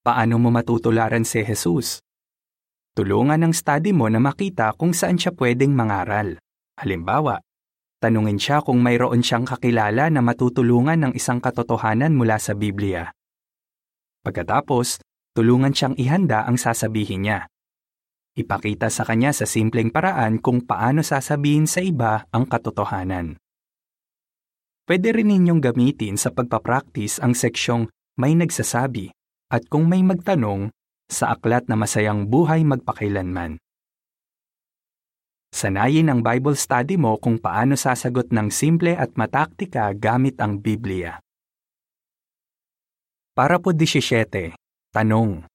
Paano 0.05 0.37
mo 0.37 0.53
matutularan 0.53 1.25
si 1.25 1.40
Jesus? 1.49 2.05
Tulungan 3.01 3.41
ng 3.41 3.57
study 3.57 3.97
mo 3.97 4.13
na 4.13 4.21
makita 4.21 4.77
kung 4.77 4.93
saan 4.93 5.17
siya 5.17 5.33
pwedeng 5.33 5.73
mangaral. 5.73 6.37
Halimbawa, 6.77 7.41
tanungin 7.97 8.37
siya 8.37 8.61
kung 8.61 8.85
mayroon 8.85 9.25
siyang 9.25 9.49
kakilala 9.49 10.13
na 10.13 10.21
matutulungan 10.21 11.09
ng 11.09 11.13
isang 11.17 11.41
katotohanan 11.41 12.13
mula 12.13 12.37
sa 12.37 12.53
Biblia. 12.53 13.09
Pagkatapos, 14.21 15.01
tulungan 15.33 15.73
siyang 15.73 15.97
ihanda 15.97 16.45
ang 16.45 16.61
sasabihin 16.61 17.25
niya. 17.25 17.49
Ipakita 18.37 18.93
sa 18.93 19.09
kanya 19.09 19.33
sa 19.33 19.49
simpleng 19.49 19.89
paraan 19.89 20.37
kung 20.37 20.61
paano 20.61 21.01
sasabihin 21.01 21.65
sa 21.65 21.81
iba 21.81 22.29
ang 22.29 22.45
katotohanan. 22.45 23.41
Pwede 24.85 25.17
rin 25.17 25.33
ninyong 25.33 25.65
gamitin 25.65 26.21
sa 26.21 26.29
pagpapractice 26.37 27.17
ang 27.25 27.33
seksyong 27.33 27.89
may 28.21 28.37
nagsasabi 28.37 29.09
at 29.49 29.65
kung 29.73 29.89
may 29.89 30.05
magtanong 30.05 30.69
sa 31.11 31.35
aklat 31.35 31.66
na 31.66 31.75
masayang 31.75 32.31
buhay 32.31 32.62
magpakailanman. 32.62 33.59
Sanayin 35.51 36.07
ang 36.07 36.23
Bible 36.23 36.55
study 36.55 36.94
mo 36.94 37.18
kung 37.18 37.42
paano 37.42 37.75
sasagot 37.75 38.31
ng 38.31 38.55
simple 38.55 38.94
at 38.94 39.11
mataktika 39.18 39.90
gamit 39.99 40.38
ang 40.38 40.62
Biblia. 40.62 41.18
Para 43.35 43.59
po 43.59 43.75
17, 43.75 44.55
tanong. 44.94 45.51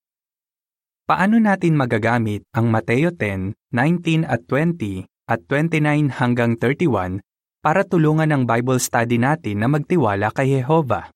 Paano 1.07 1.39
natin 1.39 1.79
magagamit 1.79 2.43
ang 2.51 2.67
Mateo 2.67 3.15
10, 3.15 3.55
19 3.71 4.27
at 4.27 4.43
20 4.51 5.07
at 5.31 5.39
29 5.47 6.19
hanggang 6.19 6.59
31 6.59 7.23
para 7.63 7.87
tulungan 7.87 8.35
ang 8.35 8.43
Bible 8.43 8.83
study 8.83 9.15
natin 9.15 9.63
na 9.63 9.71
magtiwala 9.71 10.27
kay 10.35 10.59
Jehovah? 10.59 11.14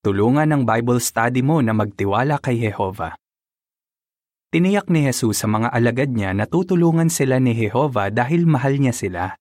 Tulungan 0.00 0.48
ang 0.48 0.64
Bible 0.64 0.96
study 0.96 1.44
mo 1.44 1.60
na 1.60 1.76
magtiwala 1.76 2.40
kay 2.40 2.56
Jehovah. 2.56 3.20
Tiniyak 4.48 4.88
ni 4.88 5.04
Jesus 5.04 5.44
sa 5.44 5.46
mga 5.46 5.68
alagad 5.68 6.16
niya 6.16 6.32
na 6.32 6.48
tutulungan 6.48 7.12
sila 7.12 7.36
ni 7.36 7.52
Jehovah 7.52 8.08
dahil 8.08 8.48
mahal 8.48 8.80
niya 8.80 8.96
sila. 8.96 9.36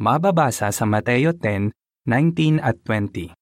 Mababasa 0.00 0.72
sa 0.72 0.88
Mateo 0.88 1.36
10, 1.36 1.76
19 2.08 2.56
at 2.56 2.80
20. 2.88 3.36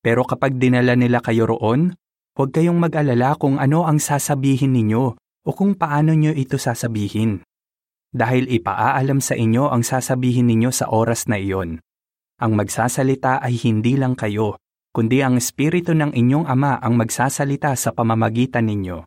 Pero 0.00 0.24
kapag 0.24 0.56
dinala 0.56 0.96
nila 0.96 1.20
kayo 1.20 1.52
roon, 1.52 1.92
huwag 2.32 2.48
kayong 2.48 2.80
mag-alala 2.80 3.36
kung 3.36 3.60
ano 3.60 3.84
ang 3.84 4.00
sasabihin 4.00 4.72
ninyo 4.72 5.04
o 5.44 5.50
kung 5.52 5.76
paano 5.76 6.16
nyo 6.16 6.32
ito 6.32 6.56
sasabihin. 6.56 7.44
Dahil 8.16 8.48
ipaaalam 8.48 9.20
sa 9.20 9.36
inyo 9.36 9.68
ang 9.68 9.84
sasabihin 9.84 10.48
ninyo 10.48 10.72
sa 10.72 10.88
oras 10.88 11.28
na 11.28 11.36
iyon. 11.36 11.84
Ang 12.40 12.56
magsasalita 12.56 13.44
ay 13.44 13.60
hindi 13.60 14.00
lang 14.00 14.16
kayo, 14.16 14.56
kundi 14.90 15.22
ang 15.22 15.38
Espiritu 15.38 15.94
ng 15.94 16.10
inyong 16.10 16.50
Ama 16.50 16.82
ang 16.82 16.98
magsasalita 16.98 17.78
sa 17.78 17.94
pamamagitan 17.94 18.66
ninyo. 18.66 19.06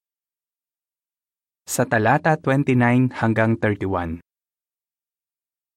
Sa 1.67 1.83
talata 1.83 2.39
29 2.39 3.11
hanggang 3.19 3.59
31 3.59 4.23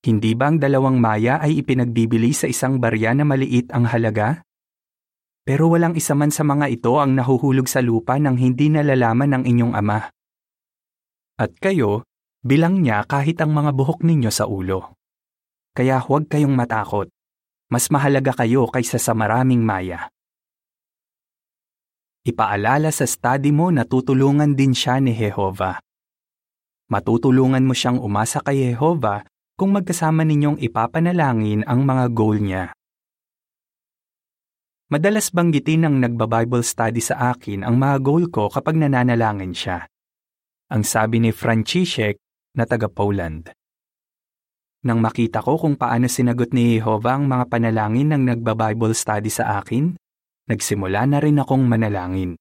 Hindi 0.06 0.30
ba 0.38 0.46
ang 0.50 0.62
dalawang 0.62 1.02
maya 1.02 1.42
ay 1.42 1.58
ipinagbibili 1.58 2.30
sa 2.30 2.46
isang 2.46 2.78
barya 2.78 3.18
na 3.18 3.26
maliit 3.26 3.74
ang 3.74 3.90
halaga? 3.90 4.46
Pero 5.42 5.70
walang 5.74 5.98
isa 5.98 6.14
man 6.14 6.30
sa 6.30 6.46
mga 6.46 6.70
ito 6.70 6.98
ang 7.02 7.18
nahuhulog 7.18 7.66
sa 7.66 7.82
lupa 7.82 8.18
nang 8.18 8.38
hindi 8.38 8.70
nalalaman 8.70 9.42
ng 9.42 9.42
inyong 9.42 9.74
Ama. 9.74 10.10
At 11.38 11.50
kayo, 11.58 12.06
bilang 12.46 12.82
niya 12.82 13.02
kahit 13.06 13.42
ang 13.42 13.54
mga 13.54 13.74
buhok 13.74 14.06
ninyo 14.06 14.30
sa 14.30 14.46
ulo. 14.46 14.94
Kaya 15.74 15.98
huwag 15.98 16.30
kayong 16.30 16.54
matakot 16.54 17.10
mas 17.66 17.90
mahalaga 17.90 18.30
kayo 18.34 18.70
kaysa 18.70 18.98
sa 18.98 19.12
maraming 19.14 19.62
maya. 19.62 20.10
Ipaalala 22.26 22.90
sa 22.90 23.06
study 23.06 23.54
mo 23.54 23.70
na 23.70 23.86
tutulungan 23.86 24.58
din 24.58 24.74
siya 24.74 24.98
ni 24.98 25.14
Jehovah. 25.14 25.78
Matutulungan 26.90 27.62
mo 27.66 27.74
siyang 27.74 28.02
umasa 28.02 28.42
kay 28.42 28.74
Jehovah 28.74 29.26
kung 29.58 29.74
magkasama 29.74 30.22
ninyong 30.26 30.58
ipapanalangin 30.62 31.66
ang 31.66 31.82
mga 31.86 32.04
goal 32.14 32.38
niya. 32.38 32.74
Madalas 34.86 35.34
banggitin 35.34 35.82
ng 35.82 35.96
nagba-Bible 35.98 36.62
study 36.62 37.02
sa 37.02 37.34
akin 37.34 37.66
ang 37.66 37.74
mga 37.74 38.06
goal 38.06 38.30
ko 38.30 38.46
kapag 38.46 38.78
nananalangin 38.78 39.50
siya. 39.50 39.82
Ang 40.70 40.86
sabi 40.86 41.18
ni 41.18 41.34
Franciszek 41.34 42.22
na 42.54 42.70
taga 42.70 42.86
Poland. 42.86 43.50
Nang 44.86 45.02
makita 45.02 45.42
ko 45.42 45.58
kung 45.58 45.74
paano 45.74 46.06
sinagot 46.06 46.54
ni 46.54 46.78
Jehovah 46.78 47.18
ang 47.18 47.26
mga 47.26 47.50
panalangin 47.50 48.14
ng 48.14 48.22
nagba-Bible 48.22 48.94
study 48.94 49.26
sa 49.26 49.58
akin, 49.58 49.98
nagsimula 50.46 51.10
na 51.10 51.18
rin 51.18 51.42
akong 51.42 51.66
manalangin. 51.66 52.38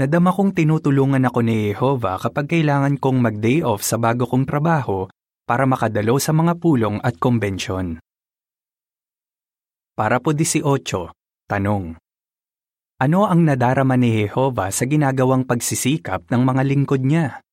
Nadama 0.00 0.32
kong 0.32 0.56
tinutulungan 0.56 1.28
ako 1.28 1.44
ni 1.44 1.76
Jehovah 1.76 2.16
kapag 2.16 2.48
kailangan 2.48 2.96
kong 2.96 3.20
mag-day 3.20 3.60
off 3.60 3.84
sa 3.84 4.00
bago 4.00 4.24
kong 4.24 4.48
trabaho 4.48 5.04
para 5.44 5.68
makadalo 5.68 6.16
sa 6.16 6.32
mga 6.32 6.56
pulong 6.56 6.96
at 7.04 7.20
kombensyon. 7.20 8.00
Para 9.92 10.24
po 10.24 10.32
18, 10.32 10.64
tanong. 11.44 12.00
Ano 13.04 13.28
ang 13.28 13.44
nadarama 13.44 14.00
ni 14.00 14.24
Jehovah 14.24 14.72
sa 14.72 14.88
ginagawang 14.88 15.44
pagsisikap 15.44 16.24
ng 16.32 16.40
mga 16.40 16.62
lingkod 16.64 17.04
niya? 17.04 17.44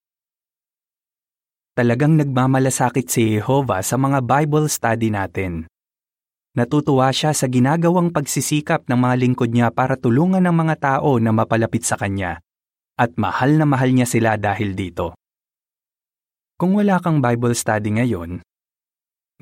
Talagang 1.75 2.15
nagmamalasakit 2.15 3.11
si 3.11 3.35
Jehovah 3.35 3.83
sa 3.83 3.99
mga 3.99 4.23
Bible 4.23 4.71
study 4.71 5.11
natin. 5.11 5.67
Natutuwa 6.55 7.11
siya 7.11 7.35
sa 7.35 7.51
ginagawang 7.51 8.15
pagsisikap 8.15 8.87
ng 8.87 8.95
mga 8.95 9.15
lingkod 9.19 9.51
niya 9.51 9.75
para 9.75 9.99
tulungan 9.99 10.39
ng 10.39 10.55
mga 10.55 10.75
tao 10.79 11.19
na 11.19 11.35
mapalapit 11.35 11.83
sa 11.83 11.99
kanya. 11.99 12.39
At 12.95 13.19
mahal 13.19 13.59
na 13.59 13.67
mahal 13.67 13.91
niya 13.91 14.07
sila 14.07 14.39
dahil 14.39 14.71
dito. 14.71 15.19
Kung 16.55 16.79
wala 16.79 16.95
kang 17.03 17.19
Bible 17.19 17.51
study 17.51 17.99
ngayon, 17.99 18.39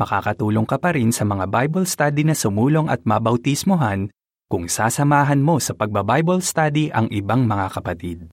makakatulong 0.01 0.65
ka 0.65 0.81
pa 0.81 0.97
rin 0.97 1.13
sa 1.13 1.29
mga 1.29 1.45
Bible 1.45 1.85
study 1.85 2.25
na 2.25 2.33
sumulong 2.33 2.89
at 2.89 3.05
mabautismohan 3.05 4.09
kung 4.49 4.65
sasamahan 4.65 5.37
mo 5.37 5.61
sa 5.61 5.77
pagba-Bible 5.77 6.41
study 6.41 6.89
ang 6.89 7.13
ibang 7.13 7.45
mga 7.45 7.77
kapatid. 7.77 8.25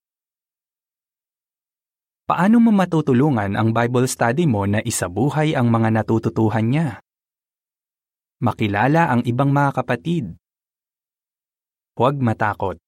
Paano 2.31 2.63
mo 2.63 2.71
matutulungan 2.71 3.59
ang 3.59 3.75
Bible 3.75 4.07
study 4.07 4.47
mo 4.47 4.63
na 4.63 4.79
isabuhay 4.79 5.59
ang 5.59 5.67
mga 5.67 5.91
natututuhan 5.91 6.63
niya? 6.63 7.03
Makilala 8.39 9.11
ang 9.11 9.27
ibang 9.27 9.51
mga 9.51 9.83
kapatid. 9.83 10.39
Huwag 11.99 12.23
matakot. 12.23 12.79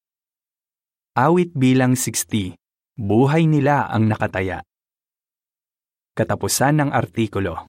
Awit 1.18 1.58
bilang 1.58 1.98
60. 1.98 2.54
Buhay 2.94 3.50
nila 3.50 3.90
ang 3.90 4.06
nakataya. 4.06 4.62
Katapusan 6.14 6.78
ng 6.78 6.90
artikulo. 6.94 7.66